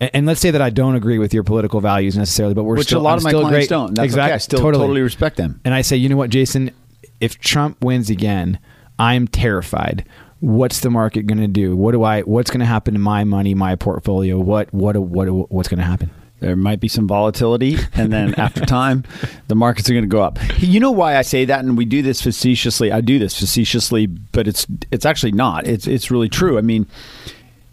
and- 0.00 0.10
And 0.14 0.26
let's 0.26 0.40
say 0.40 0.50
that 0.50 0.62
I 0.62 0.70
don't 0.70 0.94
agree 0.94 1.18
with 1.18 1.34
your 1.34 1.42
political 1.42 1.80
values 1.80 2.16
necessarily, 2.16 2.54
but 2.54 2.64
we're 2.64 2.76
Which 2.76 2.86
still 2.88 3.00
a 3.00 3.02
lot 3.02 3.12
I'm 3.12 3.18
of 3.18 3.24
my 3.24 3.30
clients 3.32 3.50
great. 3.50 3.68
don't. 3.68 3.94
That's 3.94 4.04
exactly. 4.04 4.28
okay. 4.30 4.34
I 4.34 4.38
still 4.38 4.58
totally. 4.60 4.82
totally 4.84 5.00
respect 5.02 5.36
them. 5.36 5.60
And 5.64 5.74
I 5.74 5.82
say, 5.82 5.96
you 5.96 6.08
know 6.08 6.16
what, 6.16 6.30
Jason? 6.30 6.70
If 7.20 7.38
Trump 7.38 7.82
wins 7.84 8.08
again, 8.10 8.58
I'm 8.98 9.26
terrified. 9.28 10.04
What's 10.40 10.80
the 10.80 10.90
market 10.90 11.26
going 11.26 11.38
to 11.40 11.46
do? 11.48 11.74
What 11.76 11.92
do 11.92 12.02
I? 12.02 12.20
What's 12.22 12.50
going 12.50 12.60
to 12.60 12.66
happen 12.66 12.92
to 12.94 13.00
my 13.00 13.24
money, 13.24 13.54
my 13.54 13.74
portfolio? 13.74 14.38
What? 14.38 14.72
What? 14.72 14.96
What? 14.96 15.28
What's 15.50 15.68
going 15.68 15.78
to 15.80 15.84
happen? 15.86 16.10
There 16.40 16.54
might 16.54 16.80
be 16.80 16.88
some 16.88 17.08
volatility, 17.08 17.78
and 17.94 18.12
then 18.12 18.34
after 18.38 18.64
time, 18.64 19.04
the 19.48 19.54
markets 19.54 19.88
are 19.88 19.94
going 19.94 20.04
to 20.04 20.08
go 20.08 20.22
up. 20.22 20.38
You 20.58 20.80
know 20.80 20.90
why 20.90 21.16
I 21.16 21.22
say 21.22 21.44
that, 21.46 21.60
and 21.64 21.76
we 21.76 21.84
do 21.84 22.02
this 22.02 22.20
facetiously. 22.20 22.92
I 22.92 23.00
do 23.00 23.18
this 23.18 23.38
facetiously, 23.38 24.06
but 24.06 24.46
it's 24.46 24.66
it's 24.90 25.06
actually 25.06 25.32
not. 25.32 25.66
It's 25.66 25.86
it's 25.86 26.10
really 26.10 26.28
true. 26.28 26.58
I 26.58 26.60
mean, 26.60 26.86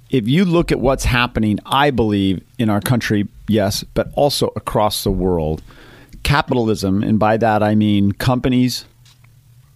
if 0.10 0.28
you 0.28 0.46
look 0.46 0.72
at 0.72 0.80
what's 0.80 1.06
happening, 1.06 1.60
I 1.66 1.92
believe 1.92 2.42
in 2.58 2.70
our 2.70 2.80
country, 2.80 3.28
yes, 3.48 3.84
but 3.94 4.12
also 4.14 4.52
across 4.56 5.04
the 5.04 5.12
world, 5.12 5.62
capitalism, 6.24 7.04
and 7.04 7.20
by 7.20 7.36
that 7.38 7.62
I 7.62 7.76
mean 7.76 8.14
companies, 8.14 8.86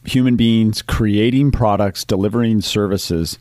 human 0.06 0.38
beings 0.38 0.82
creating 0.82 1.52
products, 1.52 2.06
delivering 2.06 2.62
services 2.62 3.38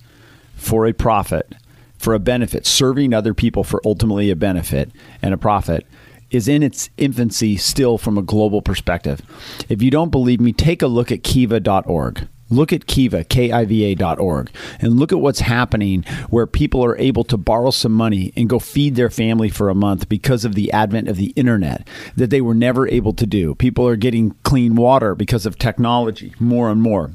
for 0.57 0.87
a 0.87 0.93
profit, 0.93 1.55
for 1.99 2.15
a 2.15 2.19
benefit, 2.19 2.67
serving 2.67 3.13
other 3.13 3.35
people 3.35 3.65
for 3.65 3.81
ultimately 3.85 4.31
a 4.31 4.37
benefit 4.37 4.91
and 5.23 5.35
a 5.35 5.39
profit 5.39 5.87
is 6.31 6.49
in 6.49 6.63
its 6.63 6.91
infancy 6.97 7.57
still 7.57 7.99
from 7.99 8.19
a 8.19 8.23
global 8.23 8.61
perspective. 8.61 9.23
If 9.69 9.83
you 9.83 9.91
don't 9.91 10.11
believe 10.11 10.41
me, 10.41 10.53
take 10.53 10.83
a 10.83 10.87
look 10.87 11.13
at 11.13 11.23
kiva.org. 11.23 12.29
Look 12.49 12.73
at 12.73 12.87
Kiva, 12.87 13.25
K-I-V-A.org, 13.25 14.51
and 14.79 15.01
look 15.01 15.11
at 15.11 15.19
what's 15.19 15.41
happening 15.41 16.05
where 16.31 16.47
people 16.47 16.85
are 16.85 16.97
able 16.97 17.25
to 17.25 17.37
borrow 17.37 17.73
some 17.73 17.91
money 17.91 18.33
and 18.37 18.49
go 18.49 18.61
feed 18.61 18.95
their 18.95 19.11
family 19.11 19.49
for 19.49 19.69
a 19.69 19.75
month 19.75 20.09
because 20.09 20.45
of 20.45 20.55
the 20.55 20.71
advent 20.71 21.09
of 21.09 21.17
the 21.17 21.31
internet 21.31 21.89
that 22.15 22.31
they 22.31 22.41
were 22.41 22.55
never 22.55 22.87
able 22.87 23.13
to 23.15 23.27
do. 23.27 23.57
People 23.57 23.89
are 23.89 23.97
getting 23.97 24.37
clean 24.45 24.77
water 24.77 25.17
because 25.17 25.45
of 25.45 25.59
technology 25.59 26.35
more 26.39 26.71
and 26.71 26.81
more 26.81 27.11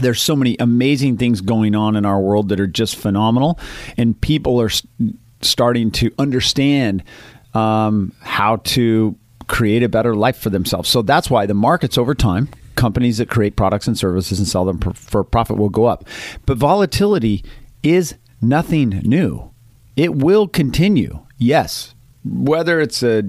there's 0.00 0.20
so 0.20 0.36
many 0.36 0.56
amazing 0.58 1.16
things 1.16 1.40
going 1.40 1.74
on 1.74 1.96
in 1.96 2.04
our 2.04 2.20
world 2.20 2.48
that 2.50 2.60
are 2.60 2.66
just 2.66 2.96
phenomenal 2.96 3.58
and 3.96 4.20
people 4.20 4.60
are 4.60 4.70
starting 5.42 5.90
to 5.90 6.12
understand 6.18 7.02
um, 7.54 8.12
how 8.20 8.56
to 8.56 9.16
create 9.48 9.82
a 9.82 9.88
better 9.88 10.14
life 10.14 10.38
for 10.38 10.50
themselves. 10.50 10.88
So 10.88 11.02
that's 11.02 11.28
why 11.28 11.46
the 11.46 11.54
markets 11.54 11.98
over 11.98 12.14
time 12.14 12.48
companies 12.76 13.18
that 13.18 13.28
create 13.28 13.56
products 13.56 13.86
and 13.86 13.98
services 13.98 14.38
and 14.38 14.46
sell 14.46 14.64
them 14.64 14.78
for, 14.78 14.94
for 14.94 15.24
profit 15.24 15.56
will 15.56 15.68
go 15.68 15.86
up. 15.86 16.06
But 16.46 16.56
volatility 16.56 17.44
is 17.82 18.14
nothing 18.40 18.88
new. 19.04 19.50
It 19.96 20.14
will 20.14 20.48
continue 20.48 21.26
yes. 21.36 21.94
Whether 22.24 22.80
it's 22.80 23.02
a 23.02 23.24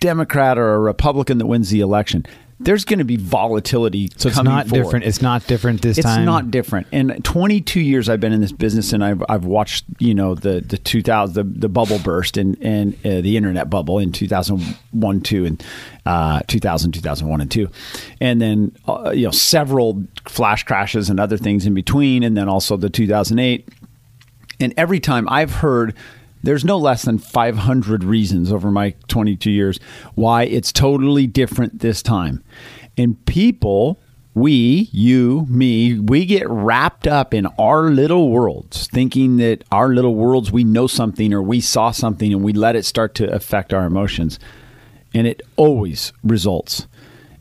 democrat 0.00 0.58
or 0.58 0.74
a 0.74 0.78
republican 0.78 1.38
that 1.38 1.46
wins 1.46 1.70
the 1.70 1.80
election 1.80 2.26
there's 2.60 2.84
going 2.84 3.00
to 3.00 3.04
be 3.04 3.16
volatility 3.16 4.10
So 4.16 4.28
it's 4.28 4.42
not 4.42 4.68
forward. 4.68 4.84
different. 4.84 5.04
It's 5.06 5.20
not 5.20 5.46
different 5.46 5.82
this 5.82 5.98
It's 5.98 6.04
time. 6.06 6.20
It's 6.20 6.26
not 6.26 6.50
different. 6.50 6.86
And 6.92 7.24
22 7.24 7.80
years 7.80 8.08
I've 8.08 8.20
been 8.20 8.32
in 8.32 8.40
this 8.40 8.52
business, 8.52 8.92
and 8.92 9.04
I've 9.04 9.22
I've 9.28 9.44
watched 9.44 9.84
you 9.98 10.14
know 10.14 10.34
the 10.34 10.60
the 10.60 10.78
2000 10.78 11.34
the, 11.34 11.60
the 11.60 11.68
bubble 11.68 11.98
burst 11.98 12.36
and 12.36 12.56
and 12.60 12.94
uh, 13.04 13.20
the 13.20 13.36
internet 13.36 13.70
bubble 13.70 13.98
in 13.98 14.12
2001 14.12 15.20
two 15.22 15.44
and 15.44 15.62
uh, 16.06 16.40
2000 16.46 16.92
2001 16.92 17.40
and 17.40 17.50
two, 17.50 17.68
and 18.20 18.40
then 18.40 18.74
uh, 18.86 19.10
you 19.14 19.24
know 19.24 19.30
several 19.30 20.04
flash 20.26 20.62
crashes 20.64 21.10
and 21.10 21.18
other 21.18 21.36
things 21.36 21.66
in 21.66 21.74
between, 21.74 22.22
and 22.22 22.36
then 22.36 22.48
also 22.48 22.76
the 22.76 22.90
2008. 22.90 23.68
And 24.60 24.72
every 24.76 25.00
time 25.00 25.28
I've 25.28 25.50
heard 25.50 25.94
there's 26.44 26.64
no 26.64 26.78
less 26.78 27.02
than 27.02 27.18
500 27.18 28.04
reasons 28.04 28.52
over 28.52 28.70
my 28.70 28.94
22 29.08 29.50
years 29.50 29.80
why 30.14 30.44
it's 30.44 30.72
totally 30.72 31.26
different 31.26 31.80
this 31.80 32.02
time. 32.02 32.44
And 32.96 33.24
people, 33.26 34.00
we, 34.34 34.88
you, 34.92 35.46
me, 35.48 35.98
we 35.98 36.26
get 36.26 36.48
wrapped 36.48 37.06
up 37.06 37.34
in 37.34 37.46
our 37.58 37.84
little 37.84 38.30
worlds, 38.30 38.86
thinking 38.88 39.38
that 39.38 39.64
our 39.72 39.88
little 39.88 40.14
worlds, 40.14 40.52
we 40.52 40.64
know 40.64 40.86
something 40.86 41.32
or 41.32 41.42
we 41.42 41.60
saw 41.60 41.90
something 41.90 42.32
and 42.32 42.42
we 42.42 42.52
let 42.52 42.76
it 42.76 42.84
start 42.84 43.14
to 43.16 43.32
affect 43.32 43.72
our 43.72 43.86
emotions. 43.86 44.38
And 45.14 45.26
it 45.26 45.42
always 45.56 46.12
results 46.22 46.86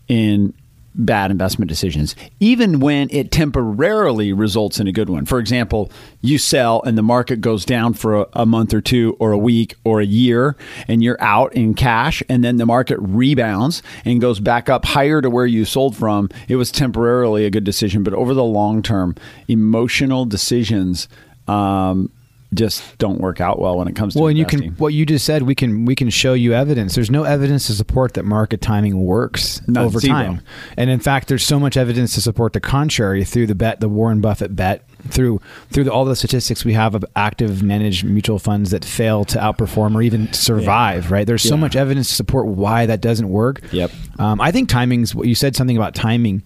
in 0.08 0.54
bad 0.96 1.32
investment 1.32 1.70
decisions, 1.70 2.16
even 2.40 2.80
when 2.80 3.10
it 3.12 3.32
temporarily 3.32 4.32
results 4.32 4.80
in 4.80 4.88
a 4.88 4.92
good 4.92 5.10
one. 5.10 5.26
For 5.26 5.40
example, 5.40 5.92
you 6.22 6.38
sell 6.38 6.82
and 6.84 6.98
the 6.98 7.04
market 7.04 7.42
goes 7.42 7.66
down 7.66 7.94
for 7.94 8.22
a, 8.22 8.28
a 8.34 8.46
month 8.46 8.74
or 8.74 8.82
two 8.82 9.16
or 9.20 9.32
a 9.32 9.38
week 9.38 9.76
or 9.84 10.02
a 10.02 10.06
year, 10.06 10.56
and 10.88 11.04
you're 11.04 11.22
out 11.22 11.54
in 11.54 11.74
cash, 11.74 12.22
and 12.30 12.44
then 12.44 12.58
the 12.58 12.66
market 12.66 12.98
rebounds 13.00 13.82
and 14.06 14.22
goes 14.22 14.40
back 14.40 14.70
up 14.70 14.86
higher 14.86 15.22
to 15.22 15.30
where 15.30 15.46
you 15.46 15.66
sold 15.66 15.96
from. 15.96 16.30
It 16.48 16.56
was 16.56 16.72
temporarily 16.72 17.46
a 17.46 17.50
good 17.50 17.64
decision, 17.64 18.04
but 18.04 18.14
over 18.14 18.34
the 18.34 18.44
long 18.44 18.82
term, 18.82 19.16
emotional 19.48 20.26
decisions. 20.26 21.08
Um, 21.48 22.10
just 22.54 22.98
don't 22.98 23.20
work 23.20 23.42
out 23.42 23.60
well 23.60 23.78
when 23.78 23.88
it 23.88 23.96
comes 23.96 24.14
to 24.14 24.20
Well, 24.20 24.30
and 24.30 24.38
you 24.38 24.46
can 24.46 24.70
what 24.76 24.94
you 24.94 25.06
just 25.06 25.26
said. 25.26 25.44
We 25.44 25.56
can 25.56 25.86
we 25.86 25.96
can 25.96 26.10
show 26.10 26.34
you 26.34 26.54
evidence. 26.54 26.96
There's 26.96 27.12
no 27.12 27.24
evidence 27.24 27.68
to 27.68 27.74
support 27.74 28.14
that 28.14 28.24
market 28.24 28.62
timing 28.62 29.04
works 29.04 29.62
None, 29.68 29.84
over 29.86 30.00
zero. 30.00 30.14
time, 30.14 30.42
and 30.78 30.90
in 30.90 31.00
fact, 31.00 31.28
there's 31.28 31.44
so 31.46 31.60
much 31.60 31.78
evidence 31.78 32.14
to 32.16 32.22
support 32.22 32.54
the 32.54 32.60
contrary 32.60 33.24
through 33.24 33.48
the 33.48 33.56
bet, 33.56 33.80
the 33.80 33.90
Warren 33.90 34.22
Buffett 34.22 34.56
bet, 34.56 34.88
through 35.10 35.42
through 35.72 35.84
the, 35.86 35.92
all 35.92 36.06
the 36.06 36.16
statistics 36.16 36.64
we 36.66 36.74
have 36.74 36.96
of 36.96 37.04
active 37.16 37.64
managed 37.64 38.04
mutual 38.06 38.40
funds 38.40 38.72
that 38.72 38.86
fail 38.86 39.26
to 39.26 39.38
outperform 39.40 39.96
or 39.96 40.02
even 40.02 40.32
survive. 40.34 41.12
Right? 41.12 41.28
There's 41.28 41.42
so 41.44 41.56
Yeah. 41.56 41.62
much 41.62 41.76
evidence 41.76 42.10
to 42.10 42.16
support 42.16 42.48
why 42.48 42.86
that 42.86 43.02
doesn't 43.02 43.30
work. 43.30 43.62
Yep. 43.72 43.92
Um, 44.20 44.40
I 44.42 44.52
think 44.52 44.70
timing's. 44.70 45.14
What 45.16 45.28
you 45.28 45.36
said 45.36 45.56
something 45.56 45.76
about 45.78 45.96
timing. 45.96 46.44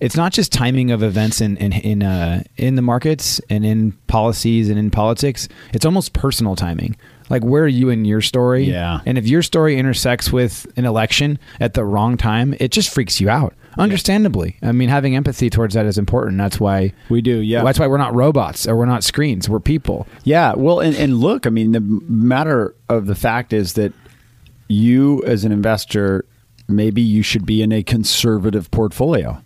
It's 0.00 0.16
not 0.16 0.32
just 0.32 0.52
timing 0.52 0.90
of 0.90 1.02
events 1.02 1.40
in 1.40 1.56
in 1.56 1.72
in, 1.72 2.02
uh, 2.02 2.42
in 2.56 2.76
the 2.76 2.82
markets 2.82 3.40
and 3.48 3.64
in 3.64 3.92
policies 4.06 4.68
and 4.68 4.78
in 4.78 4.90
politics. 4.90 5.48
It's 5.72 5.86
almost 5.86 6.12
personal 6.12 6.56
timing. 6.56 6.96
Like 7.28 7.42
where 7.42 7.64
are 7.64 7.68
you 7.68 7.88
in 7.88 8.04
your 8.04 8.20
story? 8.20 8.64
Yeah. 8.64 9.00
And 9.06 9.18
if 9.18 9.26
your 9.26 9.42
story 9.42 9.76
intersects 9.76 10.32
with 10.32 10.66
an 10.76 10.84
election 10.84 11.38
at 11.60 11.74
the 11.74 11.84
wrong 11.84 12.16
time, 12.16 12.54
it 12.60 12.70
just 12.70 12.92
freaks 12.92 13.20
you 13.20 13.28
out. 13.28 13.54
Understandably. 13.78 14.56
I 14.62 14.72
mean, 14.72 14.88
having 14.88 15.16
empathy 15.16 15.50
towards 15.50 15.74
that 15.74 15.84
is 15.86 15.98
important. 15.98 16.38
That's 16.38 16.58
why 16.58 16.92
We 17.10 17.20
do, 17.20 17.38
yeah. 17.40 17.62
That's 17.62 17.78
why 17.78 17.86
we're 17.86 17.98
not 17.98 18.14
robots 18.14 18.66
or 18.66 18.74
we're 18.74 18.86
not 18.86 19.04
screens. 19.04 19.48
We're 19.50 19.60
people. 19.60 20.06
Yeah, 20.24 20.54
well, 20.54 20.80
and, 20.80 20.96
and 20.96 21.18
look, 21.18 21.46
I 21.46 21.50
mean, 21.50 21.72
the 21.72 21.80
matter 21.80 22.74
of 22.88 23.06
the 23.06 23.14
fact 23.14 23.52
is 23.52 23.74
that 23.74 23.92
you, 24.68 25.22
as 25.24 25.44
an 25.44 25.52
investor, 25.52 26.24
maybe 26.68 27.02
you 27.02 27.22
should 27.22 27.44
be 27.44 27.60
in 27.60 27.70
a 27.70 27.82
conservative 27.82 28.70
portfolio. 28.70 29.42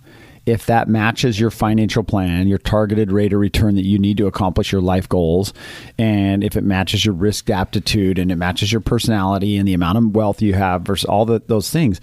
If 0.46 0.66
that 0.66 0.88
matches 0.88 1.38
your 1.38 1.50
financial 1.50 2.02
plan, 2.02 2.48
your 2.48 2.58
targeted 2.58 3.12
rate 3.12 3.32
of 3.32 3.40
return 3.40 3.74
that 3.76 3.84
you 3.84 3.98
need 3.98 4.16
to 4.18 4.26
accomplish 4.26 4.72
your 4.72 4.80
life 4.80 5.08
goals, 5.08 5.52
and 5.98 6.42
if 6.42 6.56
it 6.56 6.64
matches 6.64 7.04
your 7.04 7.14
risk 7.14 7.50
aptitude 7.50 8.18
and 8.18 8.32
it 8.32 8.36
matches 8.36 8.72
your 8.72 8.80
personality 8.80 9.56
and 9.56 9.68
the 9.68 9.74
amount 9.74 9.98
of 9.98 10.14
wealth 10.14 10.42
you 10.42 10.54
have 10.54 10.82
versus 10.82 11.04
all 11.04 11.24
the, 11.24 11.42
those 11.46 11.70
things, 11.70 12.00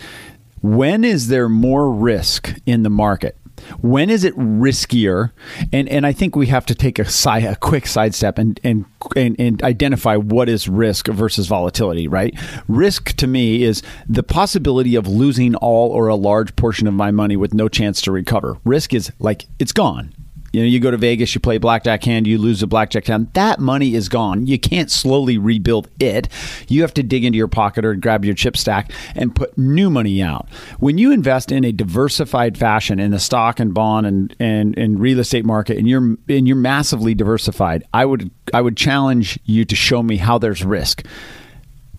when 0.62 1.04
is 1.04 1.28
there 1.28 1.50
more 1.50 1.92
risk 1.92 2.54
in 2.66 2.84
the 2.84 2.90
market? 2.90 3.38
When 3.82 4.10
is 4.10 4.24
it 4.24 4.36
riskier? 4.38 5.32
And 5.74 5.88
and 5.90 6.06
I 6.06 6.14
think 6.14 6.36
we 6.36 6.48
have 6.48 6.66
to 6.68 6.76
take 6.76 7.00
a 7.00 7.06
a 7.28 7.56
quick 7.56 7.88
sidestep 7.88 8.38
and, 8.38 8.60
and 8.64 8.86
and 9.16 9.36
and 9.40 9.64
identify 9.64 10.16
what 10.16 10.50
is 10.50 10.68
risk 10.68 11.08
versus 11.08 11.48
volatility. 11.48 12.08
Right? 12.08 12.38
Risk 12.68 13.16
to 13.18 13.28
me 13.28 13.64
is 13.64 13.82
the 14.08 14.24
possibility 14.24 14.96
of 14.96 15.08
losing 15.08 15.56
all 15.56 15.92
or 15.92 16.08
a 16.08 16.16
large 16.16 16.56
portion 16.56 16.88
of 16.88 16.94
my 16.94 17.12
money 17.12 17.36
with 17.36 17.54
no 17.54 17.68
chance 17.68 18.02
to 18.02 18.12
recover. 18.12 18.58
Risk 18.64 18.94
is 18.94 19.12
like 19.20 19.46
it's 19.60 19.72
gone. 19.72 20.14
You 20.58 20.64
know, 20.64 20.70
you 20.70 20.80
go 20.80 20.90
to 20.90 20.98
Vegas, 20.98 21.36
you 21.36 21.40
play 21.40 21.60
blackjack 21.60 22.04
hand, 22.04 22.26
you 22.26 22.40
lose 22.40 22.64
a 22.64 22.68
blackjack 22.68 23.06
hand. 23.06 23.32
That 23.34 23.60
money 23.60 23.94
is 23.94 24.10
gone. 24.10 24.48
You 24.48 24.58
can't 24.58 24.90
slowly 24.90 25.38
rebuild 25.38 25.88
it. 26.00 26.30
You 26.68 26.82
have 26.82 26.96
to 26.96 27.04
dig 27.04 27.24
into 27.24 27.38
your 27.38 27.48
pocket 27.48 27.86
or 27.86 27.94
grab 27.94 28.26
your 28.26 28.34
chip 28.34 28.58
stack 28.58 28.92
and 29.14 29.36
put 29.36 29.56
new 29.56 29.92
money 29.92 30.24
out. 30.24 30.50
When 30.80 30.98
you 30.98 31.12
invest 31.12 31.52
in 31.52 31.64
a 31.64 31.72
diversified 31.72 32.58
fashion 32.58 33.00
in 33.00 33.12
the 33.12 33.20
stock 33.20 33.60
and 33.60 33.72
bond 33.72 34.08
and 34.08 34.36
and, 34.40 34.76
and 34.80 35.00
real 35.00 35.20
estate 35.20 35.46
market, 35.46 35.78
and 35.78 35.88
you're 35.88 36.18
and 36.28 36.48
you're 36.48 36.58
massively 36.58 37.14
diversified, 37.14 37.84
I 37.94 38.06
would 38.06 38.32
I 38.52 38.62
would 38.62 38.78
challenge 38.78 39.38
you 39.46 39.64
to 39.64 39.76
show 39.76 40.02
me 40.02 40.18
how 40.18 40.40
there's 40.40 40.66
risk 40.66 41.06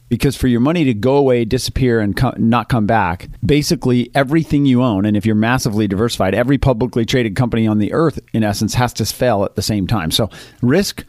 because 0.09 0.37
for 0.37 0.49
your 0.49 0.61
money 0.61 0.85
to 0.85 0.95
go 0.95 1.17
away, 1.17 1.45
disappear, 1.45 2.01
and 2.01 2.17
co- 2.17 2.35
not 2.37 2.69
come 2.69 2.87
back, 2.87 3.29
basically 3.45 4.11
everything 4.15 4.67
you 4.67 4.83
own, 4.83 5.05
and 5.05 5.17
if 5.17 5.27
you're 5.27 5.35
massively 5.35 5.87
diversified, 5.87 6.35
every 6.35 6.59
publicly 6.59 7.05
traded 7.05 7.37
company 7.37 7.67
on 7.67 7.79
the 7.79 7.93
earth, 7.93 8.19
in 8.33 8.43
essence, 8.43 8.75
has 8.75 8.93
to 8.95 9.05
fail 9.05 9.45
at 9.45 9.55
the 9.55 9.63
same 9.63 9.87
time. 9.87 10.11
So, 10.11 10.31
risk 10.63 11.05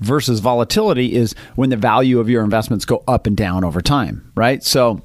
versus 0.00 0.40
volatility 0.40 1.14
is 1.14 1.34
when 1.54 1.70
the 1.70 1.76
value 1.76 2.18
of 2.18 2.28
your 2.28 2.44
investments 2.44 2.84
go 2.84 3.02
up 3.08 3.26
and 3.26 3.36
down 3.36 3.64
over 3.64 3.80
time, 3.80 4.30
right? 4.34 4.62
So, 4.62 5.02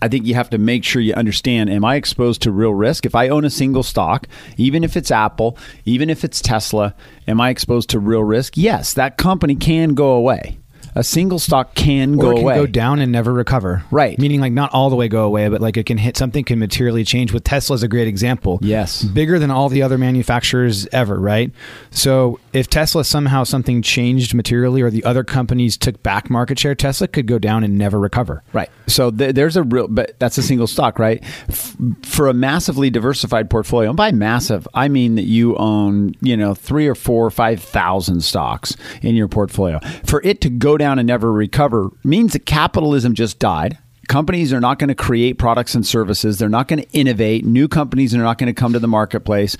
I 0.00 0.06
think 0.06 0.26
you 0.26 0.34
have 0.34 0.50
to 0.50 0.58
make 0.58 0.84
sure 0.84 1.02
you 1.02 1.14
understand 1.14 1.70
am 1.70 1.84
I 1.84 1.96
exposed 1.96 2.42
to 2.42 2.52
real 2.52 2.72
risk? 2.72 3.04
If 3.04 3.16
I 3.16 3.28
own 3.28 3.44
a 3.44 3.50
single 3.50 3.82
stock, 3.82 4.28
even 4.56 4.84
if 4.84 4.96
it's 4.96 5.10
Apple, 5.10 5.58
even 5.84 6.08
if 6.08 6.24
it's 6.24 6.40
Tesla, 6.40 6.94
am 7.26 7.40
I 7.40 7.50
exposed 7.50 7.90
to 7.90 7.98
real 7.98 8.22
risk? 8.22 8.56
Yes, 8.56 8.94
that 8.94 9.16
company 9.16 9.56
can 9.56 9.94
go 9.94 10.12
away 10.12 10.58
a 10.98 11.04
single 11.04 11.38
stock 11.38 11.74
can 11.74 12.16
or 12.16 12.22
go 12.22 12.30
it 12.30 12.34
can 12.34 12.42
away. 12.42 12.54
go 12.56 12.66
down 12.66 12.98
and 12.98 13.12
never 13.12 13.32
recover. 13.32 13.84
Right. 13.90 14.18
Meaning 14.18 14.40
like 14.40 14.52
not 14.52 14.72
all 14.74 14.90
the 14.90 14.96
way 14.96 15.08
go 15.08 15.24
away, 15.24 15.48
but 15.48 15.60
like 15.60 15.76
it 15.76 15.86
can 15.86 15.96
hit 15.96 16.16
something 16.16 16.44
can 16.44 16.58
materially 16.58 17.04
change. 17.04 17.32
With 17.32 17.44
Tesla 17.44 17.74
is 17.74 17.82
a 17.82 17.88
great 17.88 18.08
example. 18.08 18.58
Yes. 18.62 19.02
Bigger 19.04 19.38
than 19.38 19.50
all 19.50 19.68
the 19.68 19.82
other 19.82 19.96
manufacturers 19.96 20.86
ever, 20.92 21.18
right? 21.18 21.52
So 21.90 22.40
if 22.52 22.68
Tesla 22.68 23.04
somehow 23.04 23.44
something 23.44 23.80
changed 23.82 24.34
materially 24.34 24.82
or 24.82 24.90
the 24.90 25.04
other 25.04 25.22
companies 25.22 25.76
took 25.76 26.02
back 26.02 26.30
market 26.30 26.58
share, 26.58 26.74
Tesla 26.74 27.06
could 27.06 27.26
go 27.26 27.38
down 27.38 27.62
and 27.62 27.78
never 27.78 27.98
recover. 28.00 28.42
Right. 28.52 28.70
So 28.88 29.10
th- 29.10 29.34
there's 29.34 29.56
a 29.56 29.62
real, 29.62 29.86
but 29.86 30.18
that's 30.18 30.38
a 30.38 30.42
single 30.42 30.66
stock, 30.66 30.98
right? 30.98 31.22
F- 31.48 31.76
for 32.02 32.26
a 32.28 32.34
massively 32.34 32.90
diversified 32.90 33.50
portfolio, 33.50 33.90
and 33.90 33.96
by 33.96 34.10
massive, 34.10 34.66
I 34.74 34.88
mean 34.88 35.14
that 35.16 35.26
you 35.26 35.56
own, 35.56 36.14
you 36.20 36.36
know, 36.36 36.54
three 36.54 36.88
or 36.88 36.94
four 36.94 37.24
or 37.26 37.30
five 37.30 37.62
thousand 37.62 38.22
stocks 38.22 38.76
in 39.02 39.14
your 39.14 39.28
portfolio. 39.28 39.78
For 40.04 40.22
it 40.24 40.40
to 40.40 40.50
go 40.50 40.76
down 40.76 40.87
and 40.96 41.08
never 41.08 41.32
recover 41.32 41.90
means 42.04 42.34
that 42.34 42.46
capitalism 42.46 43.14
just 43.14 43.40
died. 43.40 43.78
Companies 44.06 44.52
are 44.52 44.60
not 44.60 44.78
going 44.78 44.88
to 44.88 44.94
create 44.94 45.38
products 45.38 45.74
and 45.74 45.84
services. 45.84 46.38
They're 46.38 46.48
not 46.48 46.68
going 46.68 46.82
to 46.82 46.90
innovate. 46.92 47.44
New 47.44 47.66
companies 47.66 48.14
are 48.14 48.18
not 48.18 48.38
going 48.38 48.46
to 48.46 48.58
come 48.58 48.72
to 48.72 48.78
the 48.78 48.88
marketplace, 48.88 49.56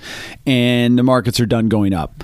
and 0.47 0.97
the 0.97 1.03
markets 1.03 1.39
are 1.41 1.45
done 1.45 1.67
going 1.67 1.93
up 1.93 2.23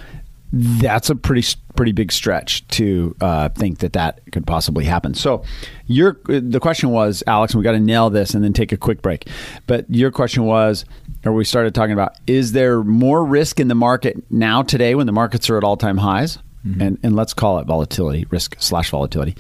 that's 0.55 1.09
a 1.09 1.15
pretty 1.15 1.45
pretty 1.75 1.91
big 1.91 2.12
stretch 2.12 2.65
to 2.69 3.13
uh, 3.19 3.50
think 3.50 3.79
that 3.79 3.93
that 3.93 4.21
could 4.31 4.47
possibly 4.47 4.85
happen. 4.85 5.13
So, 5.13 5.43
your 5.85 6.17
the 6.25 6.59
question 6.62 6.91
was, 6.91 7.24
Alex, 7.27 7.53
and 7.53 7.59
we 7.59 7.63
got 7.63 7.74
to 7.74 7.79
nail 7.79 8.09
this 8.09 8.33
and 8.33 8.43
then 8.43 8.53
take 8.53 8.71
a 8.71 8.77
quick 8.77 9.01
break. 9.01 9.27
But 9.67 9.85
your 9.89 10.12
question 10.12 10.43
was, 10.45 10.85
or 11.25 11.33
we 11.33 11.43
started 11.43 11.75
talking 11.75 11.91
about, 11.91 12.17
is 12.25 12.53
there 12.53 12.83
more 12.83 13.25
risk 13.25 13.59
in 13.59 13.67
the 13.67 13.75
market 13.75 14.24
now 14.31 14.63
today 14.63 14.95
when 14.95 15.07
the 15.07 15.12
markets 15.12 15.50
are 15.50 15.57
at 15.57 15.63
all 15.63 15.75
time 15.75 15.97
highs? 15.97 16.38
Mm-hmm. 16.65 16.81
And 16.81 17.00
and 17.03 17.15
let's 17.15 17.34
call 17.34 17.60
it 17.60 17.67
volatility, 17.67 18.25
risk 18.29 18.55
slash 18.60 18.89
volatility, 18.89 19.36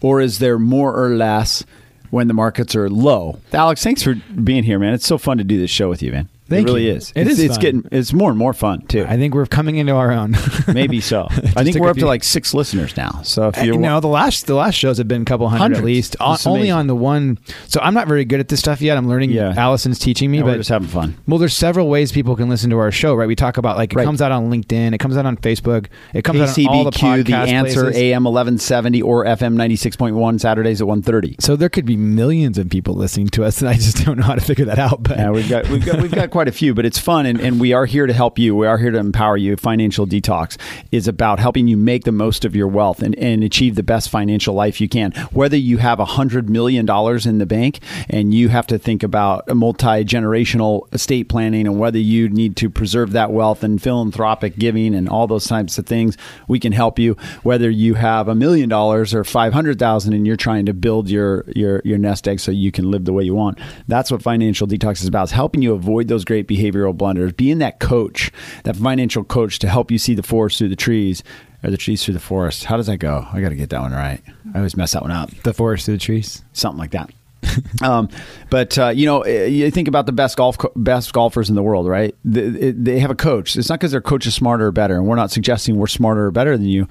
or 0.00 0.20
is 0.20 0.38
there 0.38 0.58
more 0.58 0.94
or 0.94 1.10
less 1.10 1.64
when 2.10 2.28
the 2.28 2.34
markets 2.34 2.76
are 2.76 2.88
low? 2.88 3.40
Alex, 3.52 3.82
thanks 3.82 4.02
for 4.02 4.14
being 4.14 4.64
here, 4.64 4.78
man. 4.78 4.94
It's 4.94 5.06
so 5.06 5.18
fun 5.18 5.38
to 5.38 5.44
do 5.44 5.58
this 5.58 5.70
show 5.70 5.88
with 5.88 6.02
you, 6.02 6.12
man. 6.12 6.28
Thank 6.48 6.66
it 6.66 6.70
really 6.70 6.86
you. 6.86 6.94
is. 6.94 7.12
It 7.14 7.26
it's, 7.26 7.38
is 7.38 7.44
It's 7.44 7.58
getting. 7.58 7.86
It's 7.92 8.12
more 8.12 8.30
and 8.30 8.38
more 8.38 8.52
fun 8.52 8.82
too. 8.86 9.04
I 9.08 9.16
think 9.16 9.34
we're 9.34 9.46
coming 9.46 9.76
into 9.76 9.92
our 9.94 10.10
own. 10.10 10.36
Maybe 10.72 11.00
so. 11.00 11.28
I 11.56 11.64
think 11.64 11.76
we're 11.78 11.90
up 11.90 11.96
to 11.98 12.06
like 12.06 12.24
six 12.24 12.54
listeners 12.54 12.96
now. 12.96 13.20
So 13.22 13.48
if 13.48 13.58
eh, 13.58 13.64
you 13.64 13.72
you're 13.72 13.80
know, 13.80 14.00
the 14.00 14.08
last 14.08 14.46
the 14.46 14.54
last 14.54 14.74
shows 14.74 14.98
have 14.98 15.08
been 15.08 15.22
a 15.22 15.24
couple 15.26 15.48
hundred 15.48 15.60
Hundreds. 15.62 15.80
at 15.80 15.84
least. 15.84 16.16
Only 16.46 16.70
on 16.70 16.86
the 16.86 16.96
one. 16.96 17.38
So 17.66 17.80
I'm 17.82 17.94
not 17.94 18.08
very 18.08 18.24
good 18.24 18.40
at 18.40 18.48
this 18.48 18.60
stuff 18.60 18.80
yet. 18.80 18.96
I'm 18.96 19.08
learning. 19.08 19.30
Yeah. 19.30 19.54
Allison's 19.56 19.98
teaching 19.98 20.30
me, 20.30 20.38
Yeah, 20.38 20.44
but 20.44 20.56
just 20.56 20.70
having 20.70 20.88
fun. 20.88 21.16
Well, 21.26 21.38
there's 21.38 21.54
several 21.56 21.88
ways 21.88 22.12
people 22.12 22.34
can 22.36 22.48
listen 22.48 22.70
to 22.70 22.78
our 22.78 22.90
show, 22.90 23.14
right? 23.14 23.28
We 23.28 23.36
talk 23.36 23.58
about 23.58 23.76
like 23.76 23.92
it 23.92 23.96
Right. 23.96 24.04
comes 24.04 24.22
out 24.22 24.32
on 24.32 24.50
LinkedIn, 24.50 24.94
it 24.94 24.98
comes 24.98 25.16
out 25.16 25.26
on 25.26 25.36
Facebook, 25.36 25.86
it 26.14 26.22
comes 26.22 26.40
out 26.40 26.58
on 26.58 26.66
all 26.68 26.84
the 26.84 26.90
KCBQ, 26.92 27.24
podcast 27.24 27.46
the 27.46 27.52
answer, 27.52 27.82
places. 27.84 28.00
AM 28.02 28.26
eleven 28.26 28.58
seventy 28.58 29.02
or 29.02 29.24
FM 29.24 29.54
ninety 29.54 29.76
six 29.76 29.96
point 29.96 30.16
one 30.16 30.38
Saturdays 30.38 30.80
at 30.80 30.86
1:30. 30.88 31.40
so 31.42 31.56
there 31.56 31.68
could 31.68 31.84
be 31.84 31.96
millions 31.96 32.56
of 32.58 32.70
people 32.70 32.94
listening 32.94 33.28
to 33.28 33.44
us, 33.44 33.60
and 33.60 33.68
I 33.68 33.74
just 33.74 34.04
don't 34.04 34.16
know 34.18 34.24
how 34.24 34.34
to 34.34 34.40
figure 34.40 34.64
that 34.66 34.78
out. 34.78 35.02
But 35.02 35.18
Yeah, 35.18 35.30
we've 35.30 35.48
got 35.48 35.68
we've 35.68 35.84
got 35.84 36.00
we've 36.00 36.10
got 36.12 36.30
quite 36.38 36.46
a 36.46 36.52
few, 36.52 36.72
but 36.72 36.86
it's 36.86 37.00
fun, 37.00 37.26
and, 37.26 37.40
and 37.40 37.58
we 37.58 37.72
are 37.72 37.84
here 37.84 38.06
to 38.06 38.12
help 38.12 38.38
you. 38.38 38.54
We 38.54 38.68
are 38.68 38.78
here 38.78 38.92
to 38.92 38.98
empower 38.98 39.36
you. 39.36 39.56
Financial 39.56 40.06
Detox 40.06 40.56
is 40.92 41.08
about 41.08 41.40
helping 41.40 41.66
you 41.66 41.76
make 41.76 42.04
the 42.04 42.12
most 42.12 42.44
of 42.44 42.54
your 42.54 42.68
wealth 42.68 43.02
and, 43.02 43.18
and 43.18 43.42
achieve 43.42 43.74
the 43.74 43.82
best 43.82 44.08
financial 44.08 44.54
life 44.54 44.80
you 44.80 44.88
can. 44.88 45.10
Whether 45.32 45.56
you 45.56 45.78
have 45.78 45.98
a 45.98 46.04
hundred 46.04 46.48
million 46.48 46.86
dollars 46.86 47.26
in 47.26 47.38
the 47.38 47.44
bank 47.44 47.80
and 48.08 48.32
you 48.32 48.50
have 48.50 48.68
to 48.68 48.78
think 48.78 49.02
about 49.02 49.52
multi 49.52 50.04
generational 50.04 50.86
estate 50.94 51.28
planning, 51.28 51.66
and 51.66 51.80
whether 51.80 51.98
you 51.98 52.28
need 52.28 52.54
to 52.58 52.70
preserve 52.70 53.10
that 53.10 53.32
wealth 53.32 53.64
and 53.64 53.82
philanthropic 53.82 54.60
giving 54.60 54.94
and 54.94 55.08
all 55.08 55.26
those 55.26 55.48
types 55.48 55.76
of 55.76 55.86
things, 55.86 56.16
we 56.46 56.60
can 56.60 56.70
help 56.70 57.00
you. 57.00 57.16
Whether 57.42 57.68
you 57.68 57.94
have 57.94 58.28
a 58.28 58.36
million 58.36 58.68
dollars 58.68 59.12
or 59.12 59.24
five 59.24 59.52
hundred 59.52 59.80
thousand, 59.80 60.12
and 60.12 60.24
you're 60.24 60.36
trying 60.36 60.66
to 60.66 60.72
build 60.72 61.10
your 61.10 61.44
your 61.56 61.82
your 61.84 61.98
nest 61.98 62.28
egg 62.28 62.38
so 62.38 62.52
you 62.52 62.70
can 62.70 62.92
live 62.92 63.06
the 63.06 63.12
way 63.12 63.24
you 63.24 63.34
want. 63.34 63.58
That's 63.88 64.12
what 64.12 64.22
financial 64.22 64.68
detox 64.68 65.00
is 65.00 65.08
about. 65.08 65.24
Is 65.24 65.32
helping 65.32 65.62
you 65.62 65.74
avoid 65.74 66.06
those 66.06 66.24
great 66.28 66.46
behavioral 66.46 66.96
blunders. 66.96 67.32
Being 67.32 67.58
that 67.58 67.80
coach, 67.80 68.30
that 68.62 68.76
financial 68.76 69.24
coach 69.24 69.58
to 69.58 69.68
help 69.68 69.90
you 69.90 69.98
see 69.98 70.14
the 70.14 70.22
forest 70.22 70.58
through 70.58 70.68
the 70.68 70.76
trees. 70.76 71.24
Or 71.64 71.72
the 71.72 71.76
trees 71.76 72.04
through 72.04 72.14
the 72.14 72.20
forest. 72.20 72.66
How 72.66 72.76
does 72.76 72.86
that 72.86 72.98
go? 72.98 73.26
I 73.32 73.40
got 73.40 73.48
to 73.48 73.56
get 73.56 73.70
that 73.70 73.80
one 73.80 73.90
right. 73.90 74.22
I 74.54 74.58
always 74.58 74.76
mess 74.76 74.92
that 74.92 75.02
one 75.02 75.10
up 75.10 75.30
the 75.42 75.52
forest 75.52 75.86
through 75.86 75.94
the 75.94 76.00
trees. 76.00 76.44
something 76.52 76.78
like 76.78 76.92
that. 76.92 77.10
um, 77.82 78.08
but 78.50 78.78
uh, 78.78 78.88
you 78.88 79.06
know, 79.06 79.24
you 79.26 79.70
think 79.70 79.88
about 79.88 80.06
the 80.06 80.12
best 80.12 80.36
golf 80.36 80.58
co- 80.58 80.72
best 80.76 81.12
golfers 81.12 81.48
in 81.48 81.56
the 81.56 81.62
world, 81.62 81.86
right? 81.86 82.14
They, 82.24 82.72
they 82.72 82.98
have 82.98 83.10
a 83.10 83.14
coach. 83.14 83.56
It's 83.56 83.68
not 83.68 83.78
because 83.78 83.92
their 83.92 84.00
coach 84.00 84.26
is 84.26 84.34
smarter 84.34 84.66
or 84.66 84.72
better, 84.72 84.96
and 84.96 85.06
we're 85.06 85.16
not 85.16 85.30
suggesting 85.30 85.76
we're 85.76 85.86
smarter 85.86 86.26
or 86.26 86.30
better 86.30 86.56
than 86.56 86.66
you. 86.66 86.88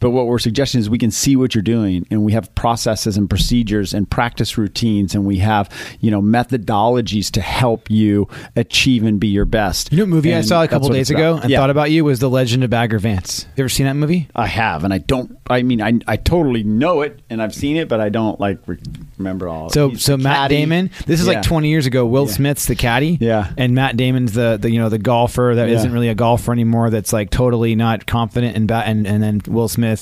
But 0.00 0.10
what 0.10 0.26
we're 0.26 0.38
suggesting 0.38 0.80
is 0.80 0.90
we 0.90 0.98
can 0.98 1.10
see 1.10 1.36
what 1.36 1.54
you're 1.54 1.62
doing, 1.62 2.06
and 2.10 2.24
we 2.24 2.32
have 2.32 2.54
processes 2.54 3.16
and 3.16 3.28
procedures 3.28 3.94
and 3.94 4.08
practice 4.08 4.56
routines, 4.58 5.14
and 5.14 5.24
we 5.24 5.38
have 5.38 5.68
you 6.00 6.10
know 6.10 6.20
methodologies 6.22 7.30
to 7.32 7.40
help 7.40 7.90
you 7.90 8.28
achieve 8.56 9.04
and 9.04 9.18
be 9.20 9.28
your 9.28 9.44
best. 9.44 9.92
You 9.92 9.98
know, 9.98 10.06
movie 10.06 10.34
I 10.34 10.40
saw 10.40 10.62
a 10.62 10.68
couple 10.68 10.88
days 10.88 11.10
ago 11.10 11.36
and 11.38 11.50
Yeah. 11.50 11.58
thought 11.58 11.70
about 11.70 11.90
you 11.90 12.04
was 12.04 12.18
The 12.20 12.30
Legend 12.30 12.64
of 12.64 12.70
Bagger 12.70 12.98
Vance. 12.98 13.46
You 13.56 13.62
ever 13.64 13.68
seen 13.68 13.86
that 13.86 13.94
movie? 13.94 14.28
I 14.34 14.46
have, 14.46 14.84
and 14.84 14.92
I 14.92 14.98
don't. 14.98 15.36
I 15.48 15.62
mean, 15.62 15.80
I 15.82 15.94
I 16.06 16.16
totally 16.16 16.62
know 16.62 17.02
it, 17.02 17.20
and 17.30 17.42
I've 17.42 17.54
seen 17.54 17.76
it, 17.76 17.88
but 17.88 18.00
I 18.00 18.08
don't 18.08 18.40
like 18.40 18.58
re- 18.66 18.78
remember 19.18 19.48
all. 19.48 19.68
So, 19.70 19.90
He's 19.90 20.02
so 20.02 20.16
Matt 20.16 20.36
caddy. 20.36 20.56
Damon. 20.56 20.90
This 21.06 21.20
is 21.20 21.26
Yeah. 21.26 21.34
like 21.34 21.42
20 21.42 21.68
years 21.68 21.86
ago. 21.86 22.06
Will 22.06 22.26
Yeah. 22.26 22.32
Smith's 22.32 22.66
the 22.66 22.74
caddy. 22.74 23.18
Yeah. 23.20 23.50
And 23.56 23.74
Matt 23.74 23.96
Damon's 23.96 24.32
the, 24.32 24.58
the 24.60 24.70
you 24.70 24.78
know 24.78 24.88
the 24.88 24.98
golfer 24.98 25.52
that 25.54 25.68
not 25.70 25.90
really 25.92 26.08
a 26.08 26.14
golfer 26.14 26.52
anymore. 26.52 26.90
That's 26.90 27.12
like 27.12 27.30
totally 27.30 27.74
not 27.74 28.06
confident 28.06 28.56
and 28.56 28.66
bat. 28.66 28.84
And, 28.86 29.06
and 29.06 29.22
then 29.22 29.40
Will 29.46 29.68
Smith. 29.68 29.93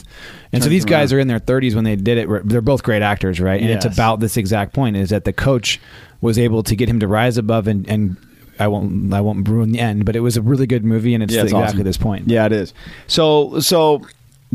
And 0.53 0.63
so 0.63 0.69
these 0.69 0.85
guys 0.85 1.13
around. 1.13 1.19
are 1.19 1.21
in 1.21 1.29
their 1.29 1.41
30s 1.41 1.75
when 1.75 1.85
they 1.85 1.97
did 1.97 2.19
it. 2.19 2.49
They're 2.49 2.61
both 2.61 2.83
great 2.83 3.03
actors, 3.03 3.41
right? 3.41 3.61
And 3.61 3.71
it's 3.71 3.85
about 3.85 4.21
this 4.21 4.37
exact 4.37 4.73
point: 4.73 4.97
is 4.97 5.11
that 5.11 5.25
the 5.25 5.33
coach 5.33 5.81
was 6.21 6.39
able 6.39 6.63
to 6.63 6.77
get 6.77 6.89
him 6.89 7.01
to 7.01 7.09
rise 7.09 7.39
above 7.39 7.67
and 7.67 7.89
and. 7.89 8.17
I 8.59 8.69
won't. 8.69 9.13
I 9.13 9.21
won't 9.23 9.49
ruin 9.49 9.73
the 9.73 9.81
end, 9.81 10.05
but 10.05 10.15
it 10.15 10.21
was 10.21 10.37
a 10.37 10.43
really 10.43 10.67
good 10.67 10.85
movie, 10.85 11.15
and 11.15 11.23
it's, 11.23 11.33
Yeah, 11.33 11.41
it's 11.41 11.53
exactly 11.53 11.77
awesome. 11.77 11.85
this 11.85 11.97
point. 11.97 12.29
Yeah, 12.29 12.45
it 12.47 12.53
is. 12.53 12.75
So 13.07 13.59
so 13.61 14.03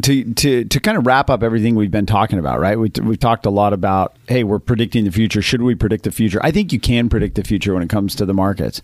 to 0.04 0.34
to 0.36 0.64
to 0.66 0.80
kind 0.80 0.98
of 0.98 1.06
wrap 1.06 1.30
up 1.30 1.44
everything 1.44 1.76
we've 1.76 1.92
been 1.92 2.06
talking 2.06 2.40
about, 2.40 2.60
right? 2.60 2.78
We 2.80 2.92
we've 3.02 3.20
talked 3.20 3.46
a 3.46 3.50
lot 3.50 3.74
about 3.74 4.16
hey, 4.28 4.44
we're 4.44 4.60
predicting 4.60 5.06
the 5.06 5.12
future. 5.12 5.42
Should 5.42 5.62
we 5.62 5.76
predict 5.76 6.04
the 6.04 6.12
future? 6.12 6.40
I 6.44 6.52
think 6.52 6.72
you 6.72 6.80
can 6.80 7.10
predict 7.10 7.36
the 7.36 7.44
future 7.44 7.74
when 7.74 7.84
it 7.84 7.90
comes 7.90 8.16
to 8.16 8.26
the 8.26 8.34
markets. 8.34 8.82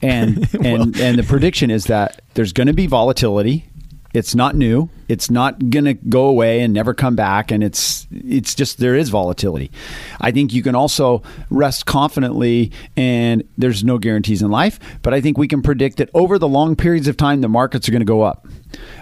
And 0.00 0.48
and 0.64 0.96
and 0.98 1.18
the 1.18 1.24
prediction 1.24 1.70
is 1.70 1.86
that 1.86 2.22
there's 2.34 2.52
going 2.52 2.68
to 2.68 2.72
be 2.72 2.86
volatility. 2.86 3.68
It's 4.14 4.32
not 4.32 4.54
new. 4.54 4.88
It's 5.08 5.28
not 5.28 5.70
going 5.70 5.86
to 5.86 5.94
go 5.94 6.26
away 6.26 6.60
and 6.60 6.72
never 6.72 6.94
come 6.94 7.16
back 7.16 7.50
and 7.50 7.64
it's 7.64 8.06
it's 8.12 8.54
just 8.54 8.78
there 8.78 8.94
is 8.94 9.08
volatility. 9.08 9.72
I 10.20 10.30
think 10.30 10.54
you 10.54 10.62
can 10.62 10.76
also 10.76 11.22
rest 11.50 11.84
confidently 11.84 12.70
and 12.96 13.42
there's 13.58 13.82
no 13.82 13.98
guarantees 13.98 14.40
in 14.40 14.52
life, 14.52 14.78
but 15.02 15.12
I 15.12 15.20
think 15.20 15.36
we 15.36 15.48
can 15.48 15.62
predict 15.62 15.96
that 15.98 16.10
over 16.14 16.38
the 16.38 16.46
long 16.46 16.76
periods 16.76 17.08
of 17.08 17.16
time 17.16 17.40
the 17.40 17.48
markets 17.48 17.88
are 17.88 17.92
going 17.92 18.02
to 18.02 18.06
go 18.06 18.22
up. 18.22 18.46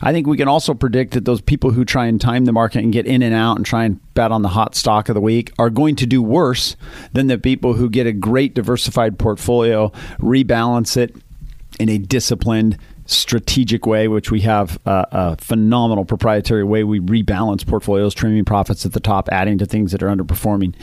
I 0.00 0.12
think 0.12 0.26
we 0.26 0.38
can 0.38 0.48
also 0.48 0.72
predict 0.72 1.12
that 1.12 1.26
those 1.26 1.42
people 1.42 1.70
who 1.70 1.84
try 1.84 2.06
and 2.06 2.18
time 2.18 2.46
the 2.46 2.52
market 2.52 2.82
and 2.82 2.92
get 2.92 3.06
in 3.06 3.22
and 3.22 3.34
out 3.34 3.56
and 3.56 3.66
try 3.66 3.84
and 3.84 4.00
bet 4.14 4.32
on 4.32 4.40
the 4.40 4.48
hot 4.48 4.74
stock 4.74 5.10
of 5.10 5.14
the 5.14 5.20
week 5.20 5.52
are 5.58 5.70
going 5.70 5.96
to 5.96 6.06
do 6.06 6.22
worse 6.22 6.74
than 7.12 7.26
the 7.26 7.38
people 7.38 7.74
who 7.74 7.90
get 7.90 8.06
a 8.06 8.12
great 8.12 8.54
diversified 8.54 9.18
portfolio, 9.18 9.90
rebalance 10.18 10.96
it 10.96 11.14
in 11.78 11.88
a 11.88 11.98
disciplined, 11.98 12.78
strategic 13.12 13.86
way, 13.86 14.08
which 14.08 14.30
we 14.30 14.40
have 14.40 14.78
a, 14.86 15.06
a 15.12 15.36
phenomenal 15.36 16.04
proprietary 16.04 16.64
way 16.64 16.84
we 16.84 17.00
rebalance 17.00 17.66
portfolios, 17.66 18.14
trimming 18.14 18.44
profits 18.44 18.84
at 18.84 18.92
the 18.92 19.00
top, 19.00 19.28
adding 19.30 19.58
to 19.58 19.66
things 19.66 19.92
that 19.92 20.02
are 20.02 20.08
underperforming. 20.08 20.74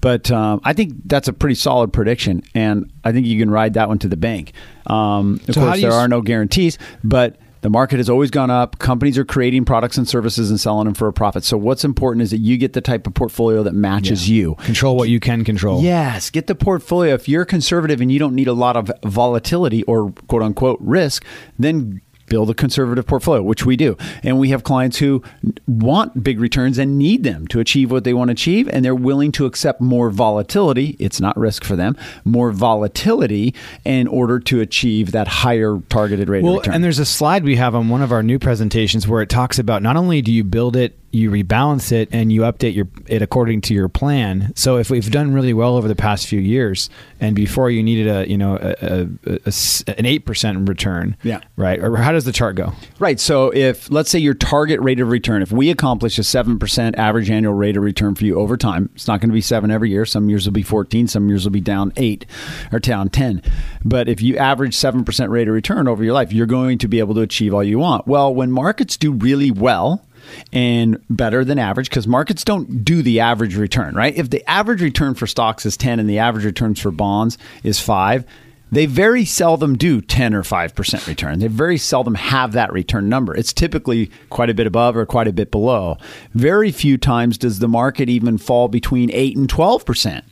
But 0.00 0.30
um, 0.30 0.60
I 0.64 0.72
think 0.72 0.94
that's 1.06 1.28
a 1.28 1.32
pretty 1.32 1.54
solid 1.54 1.92
prediction, 1.92 2.42
and 2.54 2.92
I 3.04 3.12
think 3.12 3.26
you 3.26 3.38
can 3.38 3.50
ride 3.50 3.74
that 3.74 3.88
one 3.88 3.98
to 4.00 4.08
the 4.08 4.16
bank. 4.16 4.52
Um, 4.86 5.40
of 5.48 5.54
So 5.54 5.60
course, 5.62 5.80
there 5.80 5.92
are 5.92 6.08
no 6.08 6.20
guarantees, 6.20 6.78
but 7.02 7.36
The 7.60 7.70
market 7.70 7.96
has 7.96 8.08
always 8.08 8.30
gone 8.30 8.50
up. 8.50 8.78
Companies 8.78 9.18
are 9.18 9.24
creating 9.24 9.64
products 9.64 9.98
and 9.98 10.08
services 10.08 10.50
and 10.50 10.60
selling 10.60 10.84
them 10.84 10.94
for 10.94 11.08
a 11.08 11.12
profit. 11.12 11.44
So 11.44 11.56
what's 11.56 11.84
important 11.84 12.22
is 12.22 12.30
that 12.30 12.38
you 12.38 12.56
get 12.56 12.72
the 12.72 12.80
type 12.80 13.06
of 13.06 13.14
portfolio 13.14 13.62
that 13.62 13.74
matches 13.74 14.28
you. 14.28 14.54
Control 14.56 14.96
what 14.96 15.08
you 15.08 15.20
can 15.20 15.44
control. 15.44 15.82
Yes, 15.82 16.30
get 16.30 16.46
the 16.46 16.54
portfolio. 16.54 17.14
If 17.14 17.28
you're 17.28 17.44
conservative 17.44 18.00
and 18.00 18.12
you 18.12 18.18
don't 18.18 18.34
need 18.34 18.48
a 18.48 18.52
lot 18.52 18.76
of 18.76 18.90
volatility 19.04 19.82
or 19.84 20.12
quote 20.28 20.42
unquote 20.42 20.78
risk, 20.80 21.24
then 21.58 22.00
build 22.28 22.50
a 22.50 22.54
conservative 22.54 23.06
portfolio, 23.06 23.42
which 23.42 23.64
we 23.64 23.76
do. 23.76 23.96
And 24.22 24.38
we 24.38 24.50
have 24.50 24.64
clients 24.64 24.98
who 24.98 25.22
want 25.66 26.22
big 26.22 26.40
returns 26.40 26.78
and 26.78 26.98
need 26.98 27.24
them 27.24 27.46
to 27.48 27.60
achieve 27.60 27.90
what 27.90 28.04
they 28.04 28.14
want 28.14 28.28
to 28.28 28.32
achieve, 28.32 28.68
and 28.68 28.84
they're 28.84 28.94
willing 28.94 29.32
to 29.32 29.46
accept 29.46 29.80
more 29.80 30.10
volatility. 30.10 30.96
It's 30.98 31.20
not 31.20 31.36
risk 31.36 31.64
for 31.64 31.76
them, 31.76 31.96
more 32.24 32.50
volatility 32.52 33.54
in 33.84 34.06
order 34.08 34.38
to 34.40 34.60
achieve 34.60 35.12
that 35.12 35.28
higher 35.28 35.80
targeted 35.88 36.28
rate 36.28 36.44
well, 36.44 36.54
of 36.54 36.58
return. 36.60 36.74
And 36.74 36.84
there's 36.84 36.98
a 36.98 37.06
slide 37.06 37.44
we 37.44 37.56
have 37.56 37.74
on 37.74 37.88
one 37.88 38.02
of 38.02 38.12
our 38.12 38.22
new 38.22 38.38
presentations 38.38 39.06
where 39.06 39.22
it 39.22 39.28
talks 39.28 39.58
about 39.58 39.82
not 39.82 39.96
only 39.96 40.22
do 40.22 40.32
you 40.32 40.44
build 40.44 40.76
it 40.76 40.98
you 41.10 41.30
rebalance 41.30 41.90
it 41.90 42.08
and 42.12 42.30
you 42.30 42.42
update 42.42 42.74
your 42.74 42.88
it 43.06 43.22
according 43.22 43.62
to 43.62 43.74
your 43.74 43.88
plan. 43.88 44.52
So 44.54 44.76
if 44.76 44.90
we've 44.90 45.10
done 45.10 45.32
really 45.32 45.54
well 45.54 45.76
over 45.76 45.88
the 45.88 45.96
past 45.96 46.26
few 46.26 46.40
years, 46.40 46.90
and 47.20 47.34
before 47.34 47.70
you 47.70 47.82
needed 47.82 48.08
a 48.08 48.28
you 48.28 48.36
know 48.36 48.56
a, 48.56 48.74
a, 48.80 49.08
a, 49.46 49.98
an 49.98 50.06
eight 50.06 50.26
percent 50.26 50.68
return, 50.68 51.16
yeah, 51.22 51.40
right. 51.56 51.82
Or 51.82 51.96
how 51.96 52.12
does 52.12 52.24
the 52.24 52.32
chart 52.32 52.56
go? 52.56 52.72
Right. 52.98 53.18
So 53.18 53.50
if 53.50 53.90
let's 53.90 54.10
say 54.10 54.18
your 54.18 54.34
target 54.34 54.80
rate 54.80 55.00
of 55.00 55.08
return, 55.08 55.42
if 55.42 55.50
we 55.50 55.70
accomplish 55.70 56.18
a 56.18 56.24
seven 56.24 56.58
percent 56.58 56.98
average 56.98 57.30
annual 57.30 57.54
rate 57.54 57.76
of 57.76 57.82
return 57.82 58.14
for 58.14 58.24
you 58.24 58.38
over 58.38 58.56
time, 58.56 58.90
it's 58.94 59.08
not 59.08 59.20
going 59.20 59.30
to 59.30 59.34
be 59.34 59.40
seven 59.40 59.70
every 59.70 59.90
year. 59.90 60.04
Some 60.04 60.28
years 60.28 60.46
will 60.46 60.52
be 60.52 60.62
fourteen. 60.62 61.08
Some 61.08 61.28
years 61.28 61.44
will 61.44 61.52
be 61.52 61.60
down 61.60 61.92
eight 61.96 62.26
or 62.70 62.78
down 62.78 63.08
ten. 63.08 63.42
But 63.84 64.08
if 64.08 64.20
you 64.20 64.36
average 64.36 64.74
seven 64.74 65.04
percent 65.04 65.30
rate 65.30 65.48
of 65.48 65.54
return 65.54 65.88
over 65.88 66.04
your 66.04 66.12
life, 66.12 66.32
you're 66.32 66.46
going 66.46 66.78
to 66.78 66.88
be 66.88 66.98
able 66.98 67.14
to 67.14 67.22
achieve 67.22 67.54
all 67.54 67.64
you 67.64 67.78
want. 67.78 68.06
Well, 68.06 68.34
when 68.34 68.52
markets 68.52 68.96
do 68.96 69.12
really 69.12 69.50
well 69.50 70.04
and 70.52 71.02
better 71.10 71.44
than 71.44 71.58
average 71.58 71.88
because 71.88 72.06
markets 72.06 72.44
don't 72.44 72.84
do 72.84 73.02
the 73.02 73.20
average 73.20 73.56
return, 73.56 73.94
right? 73.94 74.16
If 74.16 74.30
the 74.30 74.48
average 74.48 74.82
return 74.82 75.14
for 75.14 75.26
stocks 75.26 75.66
is 75.66 75.76
10 75.76 76.00
and 76.00 76.08
the 76.08 76.18
average 76.18 76.44
returns 76.44 76.80
for 76.80 76.90
bonds 76.90 77.38
is 77.62 77.80
5, 77.80 78.24
they 78.70 78.86
very 78.86 79.24
seldom 79.24 79.76
do 79.76 80.00
10 80.00 80.34
or 80.34 80.42
5% 80.42 81.06
return. 81.06 81.38
They 81.38 81.46
very 81.46 81.78
seldom 81.78 82.14
have 82.14 82.52
that 82.52 82.72
return 82.72 83.08
number. 83.08 83.34
It's 83.34 83.52
typically 83.52 84.10
quite 84.30 84.50
a 84.50 84.54
bit 84.54 84.66
above 84.66 84.96
or 84.96 85.06
quite 85.06 85.28
a 85.28 85.32
bit 85.32 85.50
below. 85.50 85.96
Very 86.34 86.70
few 86.70 86.98
times 86.98 87.38
does 87.38 87.60
the 87.60 87.68
market 87.68 88.08
even 88.08 88.36
fall 88.36 88.68
between 88.68 89.10
8 89.10 89.36
and 89.36 89.48
12% 89.48 90.22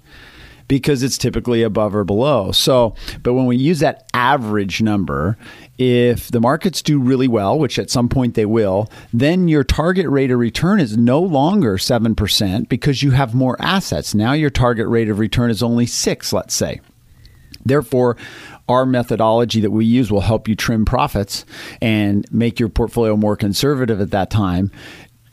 because 0.69 1.03
it's 1.03 1.17
typically 1.17 1.63
above 1.63 1.95
or 1.95 2.05
below. 2.05 2.53
So, 2.53 2.95
but 3.23 3.35
when 3.35 3.47
we 3.47 3.57
use 3.57 3.79
that 3.81 4.09
average 4.13 4.83
number, 4.83 5.39
if 5.79 6.31
the 6.31 6.41
markets 6.41 6.83
do 6.83 6.99
really 6.99 7.29
well, 7.29 7.59
which 7.59 7.79
at 7.79 7.91
some 7.91 8.09
point 8.09 8.35
they 8.35 8.47
will, 8.47 8.91
then 9.13 9.49
your 9.49 9.65
target 9.65 10.09
rate 10.09 10.31
of 10.31 10.39
return 10.39 10.81
is 10.81 10.97
no 10.97 11.21
longer 11.21 11.77
7% 11.77 12.69
because 12.69 13.03
you 13.03 13.11
have 13.11 13.35
more 13.35 13.57
assets. 13.61 14.15
Now 14.15 14.33
your 14.33 14.51
target 14.51 14.89
rate 14.89 15.09
of 15.09 15.19
return 15.19 15.51
is 15.51 15.63
only 15.63 15.87
6, 15.87 16.33
let's 16.33 16.55
say. 16.55 16.81
Therefore, 17.65 18.17
our 18.69 18.87
methodology 18.87 19.61
that 19.61 19.71
we 19.71 19.85
use 19.85 20.11
will 20.11 20.21
help 20.21 20.49
you 20.49 20.57
trim 20.57 20.85
profits 20.85 21.45
and 21.81 22.27
make 22.33 22.59
your 22.59 22.69
portfolio 22.69 23.17
more 23.17 23.37
conservative 23.37 24.01
at 24.01 24.11
that 24.11 24.31
time 24.31 24.71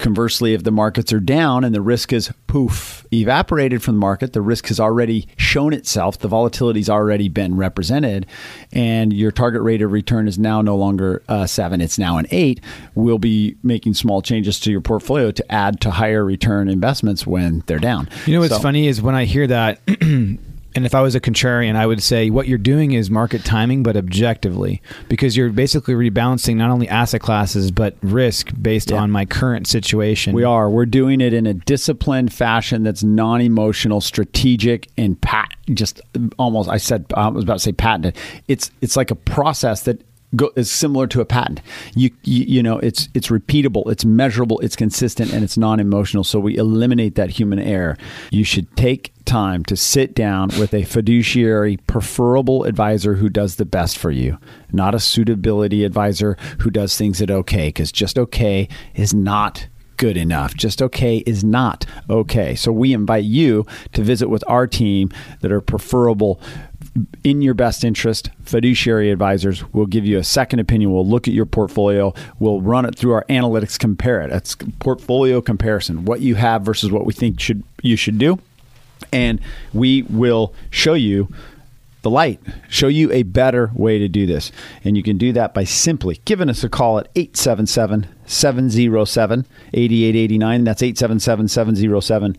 Conversely, 0.03 0.53
if 0.53 0.65
the 0.65 0.71
markets 0.71 1.13
are 1.13 1.21
down 1.21 1.63
and 1.63 1.73
the 1.73 1.79
risk 1.79 2.11
is 2.11 2.29
poof, 2.47 3.05
evaporated 3.13 3.81
from 3.81 3.95
the 3.95 4.01
market, 4.01 4.33
the 4.33 4.41
risk 4.41 4.67
has 4.67 4.77
already 4.77 5.29
shown 5.37 5.71
itself, 5.71 6.19
the 6.19 6.27
volatility's 6.27 6.89
already 6.89 7.29
been 7.29 7.55
represented, 7.55 8.25
and 8.73 9.13
your 9.13 9.31
target 9.31 9.61
rate 9.61 9.81
of 9.81 9.93
return 9.93 10.27
is 10.27 10.37
now 10.37 10.61
no 10.61 10.75
longer 10.75 11.23
uh, 11.29 11.45
seven, 11.45 11.79
it's 11.79 11.97
now 11.97 12.17
an 12.17 12.25
eight. 12.31 12.59
We'll 12.95 13.17
be 13.17 13.55
making 13.63 13.93
small 13.93 14.21
changes 14.21 14.59
to 14.59 14.71
your 14.71 14.81
portfolio 14.81 15.31
to 15.31 15.51
add 15.51 15.79
to 15.79 15.91
higher 15.91 16.25
return 16.25 16.67
investments 16.67 17.25
when 17.25 17.63
they're 17.67 17.79
down. 17.79 18.09
You 18.25 18.33
know 18.33 18.39
what's 18.41 18.55
so, 18.55 18.59
funny 18.59 18.87
is 18.87 19.01
when 19.01 19.15
I 19.15 19.23
hear 19.23 19.47
that. 19.47 19.79
and 20.75 20.85
if 20.85 20.95
I 20.95 21.01
was 21.01 21.15
a 21.15 21.21
contrarian, 21.21 21.75
I 21.75 21.85
would 21.85 22.01
say 22.01 22.29
what 22.29 22.47
you're 22.47 22.57
doing 22.57 22.93
is 22.93 23.09
market 23.09 23.45
timing, 23.45 23.83
but 23.83 23.95
objectively, 23.95 24.81
because 25.09 25.37
you're 25.37 25.49
basically 25.49 25.93
rebalancing 25.93 26.55
not 26.55 26.69
only 26.69 26.89
asset 26.89 27.21
classes 27.21 27.71
but 27.71 27.95
risk 28.01 28.51
based 28.61 28.91
yeah. 28.91 28.97
on 28.97 29.11
my 29.11 29.25
current 29.25 29.67
situation. 29.67 30.33
We 30.33 30.43
are. 30.43 30.69
We're 30.69 30.85
doing 30.85 31.21
it 31.21 31.33
in 31.33 31.45
a 31.45 31.53
disciplined 31.53 32.33
fashion 32.33 32.83
that's 32.83 33.03
non-emotional, 33.03 34.01
strategic, 34.01 34.89
and 34.97 35.19
pat. 35.21 35.49
Just 35.73 36.01
almost. 36.37 36.69
I 36.69 36.77
said 36.77 37.05
I 37.15 37.27
was 37.27 37.43
about 37.43 37.53
to 37.53 37.59
say 37.59 37.71
patented. 37.71 38.17
It's 38.47 38.71
it's 38.81 38.97
like 38.97 39.11
a 39.11 39.15
process 39.15 39.83
that 39.83 40.01
go, 40.35 40.51
is 40.55 40.71
similar 40.71 41.07
to 41.07 41.21
a 41.21 41.25
patent. 41.25 41.61
You, 41.95 42.11
you, 42.23 42.45
you 42.45 42.63
know 42.63 42.79
it's 42.79 43.09
it's 43.13 43.27
repeatable, 43.27 43.91
it's 43.91 44.05
measurable, 44.05 44.59
it's 44.59 44.75
consistent, 44.75 45.33
and 45.33 45.43
it's 45.43 45.57
non 45.57 45.79
emotional. 45.79 46.23
So 46.23 46.39
we 46.39 46.57
eliminate 46.57 47.15
that 47.15 47.29
human 47.29 47.59
error. 47.59 47.97
You 48.31 48.43
should 48.43 48.75
take 48.75 49.13
time 49.25 49.63
to 49.65 49.75
sit 49.75 50.13
down 50.13 50.49
with 50.59 50.73
a 50.73 50.83
fiduciary, 50.83 51.77
preferable 51.77 52.65
advisor 52.65 53.15
who 53.15 53.29
does 53.29 53.55
the 53.55 53.65
best 53.65 53.97
for 53.97 54.11
you, 54.11 54.37
not 54.71 54.95
a 54.95 54.99
suitability 54.99 55.83
advisor 55.83 56.37
who 56.59 56.69
does 56.69 56.97
things 56.97 57.21
at 57.21 57.31
okay, 57.31 57.69
because 57.69 57.91
just 57.91 58.19
okay 58.19 58.67
is 58.95 59.13
not 59.13 59.67
good 60.03 60.17
enough. 60.17 60.53
Just 60.53 60.81
okay 60.81 61.23
is 61.25 61.45
not 61.45 61.85
okay. 62.09 62.55
So 62.55 62.73
we 62.73 62.91
invite 62.91 63.23
you 63.23 63.65
to 63.93 64.03
visit 64.03 64.27
with 64.27 64.43
our 64.47 64.67
team 64.67 65.13
that 65.39 65.49
are 65.49 65.61
preferable 65.61 66.41
in 67.23 67.41
your 67.41 67.53
best 67.53 67.85
interest, 67.85 68.29
fiduciary 68.43 69.11
advisors 69.11 69.63
will 69.71 69.85
give 69.85 70.05
you 70.05 70.17
a 70.17 70.23
second 70.23 70.59
opinion. 70.59 70.91
We'll 70.91 71.07
look 71.07 71.29
at 71.29 71.33
your 71.33 71.45
portfolio. 71.45 72.13
We'll 72.37 72.59
run 72.59 72.83
it 72.83 72.95
through 72.95 73.13
our 73.13 73.23
analytics, 73.29 73.79
compare 73.79 74.21
it. 74.21 74.29
It's 74.29 74.55
portfolio 74.79 75.39
comparison, 75.39 76.03
what 76.03 76.19
you 76.19 76.35
have 76.35 76.63
versus 76.63 76.91
what 76.91 77.05
we 77.05 77.13
think 77.13 77.39
should 77.39 77.63
you 77.81 77.95
should 77.95 78.17
do. 78.17 78.39
And 79.13 79.39
we 79.73 80.01
will 80.01 80.53
show 80.69 80.95
you 80.95 81.29
the 82.01 82.09
light, 82.09 82.41
show 82.67 82.89
you 82.89 83.09
a 83.13 83.23
better 83.23 83.71
way 83.73 83.99
to 83.99 84.09
do 84.09 84.25
this. 84.25 84.51
And 84.83 84.97
you 84.97 85.03
can 85.03 85.17
do 85.17 85.31
that 85.31 85.53
by 85.53 85.63
simply 85.63 86.19
giving 86.25 86.49
us 86.49 86.61
a 86.61 86.69
call 86.69 86.99
at 86.99 87.07
877 87.15 88.07
707 88.33 89.45
8889. 89.73 90.63
That's 90.63 90.81
877 90.81 91.47
707 91.47 92.37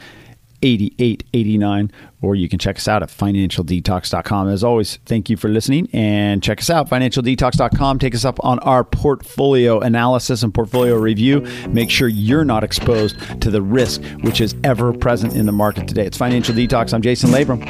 8889 0.64 1.92
or 2.22 2.34
you 2.34 2.48
can 2.48 2.58
check 2.58 2.76
us 2.76 2.88
out 2.88 3.02
at 3.02 3.10
financialdetox.com 3.10 4.48
as 4.48 4.64
always 4.64 4.96
thank 5.04 5.28
you 5.28 5.36
for 5.36 5.48
listening 5.48 5.88
and 5.92 6.42
check 6.42 6.58
us 6.60 6.70
out 6.70 6.88
financialdetox.com 6.88 7.98
take 7.98 8.14
us 8.14 8.24
up 8.24 8.42
on 8.42 8.58
our 8.60 8.82
portfolio 8.82 9.78
analysis 9.80 10.42
and 10.42 10.54
portfolio 10.54 10.96
review. 10.96 11.40
Make 11.68 11.90
sure 11.90 12.08
you're 12.08 12.44
not 12.44 12.64
exposed 12.64 13.18
to 13.42 13.50
the 13.50 13.60
risk 13.60 14.02
which 14.22 14.40
is 14.40 14.54
ever 14.64 14.92
present 14.94 15.34
in 15.34 15.44
the 15.44 15.52
market 15.52 15.86
today. 15.86 16.06
It's 16.06 16.16
financial 16.16 16.54
detox. 16.54 16.94
I'm 16.94 17.02
jason 17.02 17.30
labrum. 17.30 17.60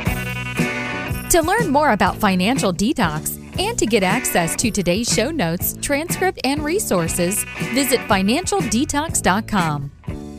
To 1.30 1.42
learn 1.42 1.70
more 1.70 1.90
about 1.90 2.16
financial 2.16 2.72
detox 2.72 3.43
and 3.58 3.78
to 3.78 3.86
get 3.86 4.02
access 4.02 4.54
to 4.56 4.70
today's 4.70 5.12
show 5.12 5.30
notes 5.30 5.76
transcript 5.80 6.40
and 6.44 6.64
resources 6.64 7.44
visit 7.72 8.00
financialdetox.com 8.00 9.90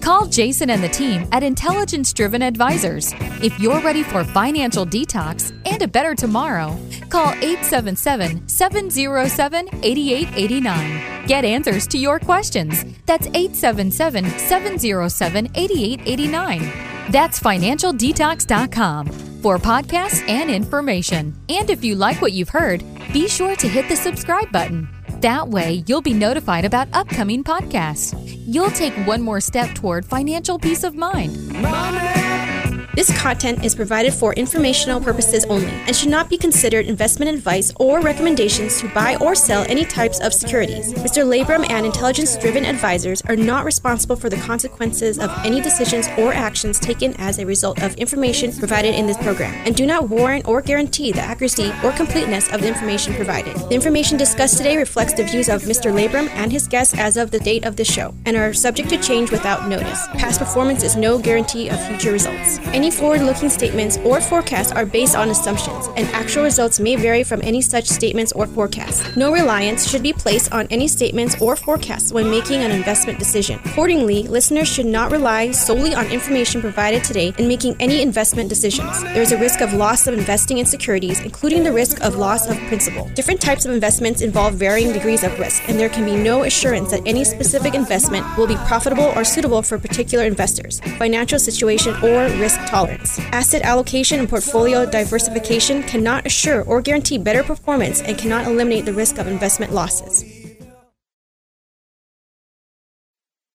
Call 0.06 0.28
Jason 0.28 0.69
and 0.69 0.84
the 0.84 0.89
team 0.89 1.28
at 1.32 1.41
Intelligence 1.41 2.13
Driven 2.13 2.43
Advisors. 2.43 3.12
If 3.41 3.60
you're 3.60 3.82
ready 3.82 4.04
for 4.04 4.23
financial 4.23 4.86
detox 4.86 5.51
and 5.65 5.82
a 5.82 5.88
better 5.88 6.13
tomorrow, 6.13 6.78
call 7.10 7.30
877 7.41 8.47
707 8.47 9.67
8889. 9.82 11.25
Get 11.25 11.43
answers 11.43 11.88
to 11.88 11.97
your 11.97 12.19
questions. 12.19 12.86
That's 13.08 13.25
877 13.25 14.30
707 14.38 15.49
8889. 15.56 17.12
That's 17.12 17.39
financialdetox.com 17.39 19.24
for 19.45 19.60
podcasts 19.60 20.27
and 20.27 20.49
information. 20.49 21.31
And 21.49 21.69
if 21.69 21.84
you 21.84 21.93
like 21.93 22.19
what 22.19 22.34
you've 22.34 22.49
heard, 22.49 22.84
be 23.13 23.27
sure 23.27 23.55
to 23.58 23.67
hit 23.67 23.88
the 23.88 23.95
subscribe 23.95 24.51
button. 24.51 24.89
That 25.21 25.49
way, 25.49 25.84
you'll 25.86 26.01
be 26.01 26.15
notified 26.15 26.65
about 26.65 26.88
upcoming 26.93 27.43
podcasts. 27.43 28.15
You'll 28.47 28.71
take 28.71 28.95
one 29.05 29.21
more 29.21 29.39
step 29.39 29.75
toward 29.75 30.03
financial 30.03 30.58
peace 30.58 30.84
of 30.84 30.95
mind. 30.95 31.38
Money. 31.62 32.54
This 32.95 33.12
content 33.19 33.65
is 33.65 33.75
provided 33.75 34.13
for 34.13 34.31
informational 34.36 35.01
purposes 35.01 35.43
only 35.49 35.73
and 35.86 35.93
should 35.93 36.10
not 36.10 36.29
be 36.29 36.38
considered 36.38 36.86
investment 36.86 37.29
advice 37.29 37.73
or 37.75 37.99
recommendations 37.99 38.79
to 38.79 38.88
buy 38.93 39.17
or 39.17 39.36
sell 39.36 39.65
any 39.67 39.84
types 39.84 40.21
of 40.21 40.34
securities. 40.34 40.93
Mr. 40.93 41.25
Labrum 41.25 41.69
and 41.69 41.86
intelligence 41.86 42.38
driven 42.38 42.63
advisors 42.63 43.21
are 43.23 43.36
not 43.36 43.65
responsible 43.65 44.15
for 44.15 44.29
the 44.29 44.38
consequences 44.38 45.19
of 45.19 45.29
any 45.43 45.60
decisions 45.60 46.08
or 46.17 46.31
actions 46.31 46.79
taken 46.79 47.13
as 47.15 47.38
a 47.38 47.45
result 47.45 47.84
of 47.84 47.93
information 47.95 48.53
provided 48.53 48.95
in 48.95 49.08
this 49.08 49.17
program 49.17 49.53
and 49.65 49.75
do 49.75 49.86
not 49.86 50.08
warrant 50.08 50.47
or 50.47 50.62
guarantee 50.62 51.12
the 51.12 51.19
accuracy 51.19 51.73
or 51.84 51.91
completeness 51.91 52.49
of 52.53 52.62
the 52.62 52.67
information 52.69 53.13
provided. 53.15 53.58
The 53.58 53.75
information 53.75 54.17
discussed 54.17 54.55
today 54.55 54.77
reflects 54.77 55.15
the 55.15 55.25
views 55.25 55.49
of 55.49 55.63
Mr. 55.63 55.91
Labrum 55.91 56.29
and 56.29 56.49
his 56.49 56.65
guests 56.65 56.97
as 56.97 57.17
of 57.17 57.29
the 57.31 57.39
date 57.39 57.65
of 57.65 57.75
this 57.75 57.91
show 57.91 58.13
and 58.25 58.38
are 58.38 58.53
subject 58.53 58.88
to 58.88 58.97
change 59.01 59.31
without 59.31 59.67
notice. 59.67 60.08
Past 60.13 60.39
performance 60.39 60.81
is 60.81 60.95
no 60.95 61.19
guarantee 61.19 61.67
of 61.67 61.88
future 61.88 62.13
results. 62.13 62.60
Any 62.67 62.85
Any 62.86 62.91
forward 62.91 63.21
looking 63.21 63.50
statements 63.50 63.98
or 64.06 64.21
forecasts 64.21 64.71
are 64.71 64.86
based 64.86 65.15
on 65.15 65.32
assumptions, 65.32 65.88
and 65.98 66.08
actual 66.10 66.43
results 66.43 66.80
may 66.80 66.95
vary 66.95 67.24
from 67.24 67.41
any 67.41 67.60
such 67.60 67.88
statements 67.88 68.32
or 68.34 68.45
forecasts. 68.45 69.15
No 69.15 69.34
reliance 69.34 69.89
should 69.89 70.04
be 70.04 70.13
placed 70.13 70.54
on 70.54 70.67
any 70.69 70.88
statements 70.88 71.36
or 71.41 71.56
forecasts 71.56 72.13
when 72.13 72.30
making 72.30 72.62
an 72.62 72.69
investment 72.69 73.17
decision. 73.17 73.60
Accordingly, 73.65 74.28
listeners 74.28 74.67
should 74.67 74.86
not 74.86 75.12
rely 75.12 75.50
solely 75.50 75.95
on 75.95 76.06
information 76.12 76.62
provided 76.62 77.04
today 77.04 77.34
in 77.39 77.48
making 77.48 77.76
any 77.80 78.04
investment 78.04 78.50
decisions. 78.50 79.02
There 79.02 79.24
is 79.24 79.32
a 79.32 79.39
risk 79.39 79.62
of 79.62 79.74
loss 79.74 80.06
of 80.06 80.13
investing 80.13 80.60
in 80.60 80.67
securities, 80.67 81.19
including 81.21 81.63
the 81.63 81.74
risk 81.74 82.04
of 82.04 82.17
loss 82.17 82.45
of 82.48 82.56
principal. 82.67 83.10
Different 83.15 83.41
types 83.41 83.65
of 83.65 83.74
investments 83.74 84.21
involve 84.21 84.54
varying 84.54 84.93
degrees 84.93 85.24
of 85.24 85.39
risk, 85.39 85.67
and 85.67 85.80
there 85.80 85.89
can 85.89 86.06
be 86.06 86.15
no 86.15 86.43
assurance 86.43 86.91
that 86.91 87.02
any 87.08 87.24
specific 87.24 87.74
investment 87.74 88.24
will 88.38 88.45
be 88.45 88.58
profitable 88.67 89.12
or 89.15 89.24
suitable 89.24 89.63
for 89.63 89.80
particular 89.80 90.24
investors, 90.24 90.82
financial 91.00 91.39
situation, 91.39 91.95
or 92.04 92.28
risk 92.38 92.62
tolerance. 92.75 93.19
Asset 93.31 93.61
allocation 93.61 94.19
and 94.19 94.27
portfolio 94.27 94.85
diversification 94.85 95.81
cannot 95.83 96.25
assure 96.25 96.63
or 96.63 96.81
guarantee 96.81 97.17
better 97.17 97.43
performance 97.43 98.01
and 98.01 98.17
cannot 98.17 98.45
eliminate 98.47 98.85
the 98.85 98.93
risk 98.93 99.17
of 99.17 99.27
investment 99.27 99.71
losses. 99.71 100.35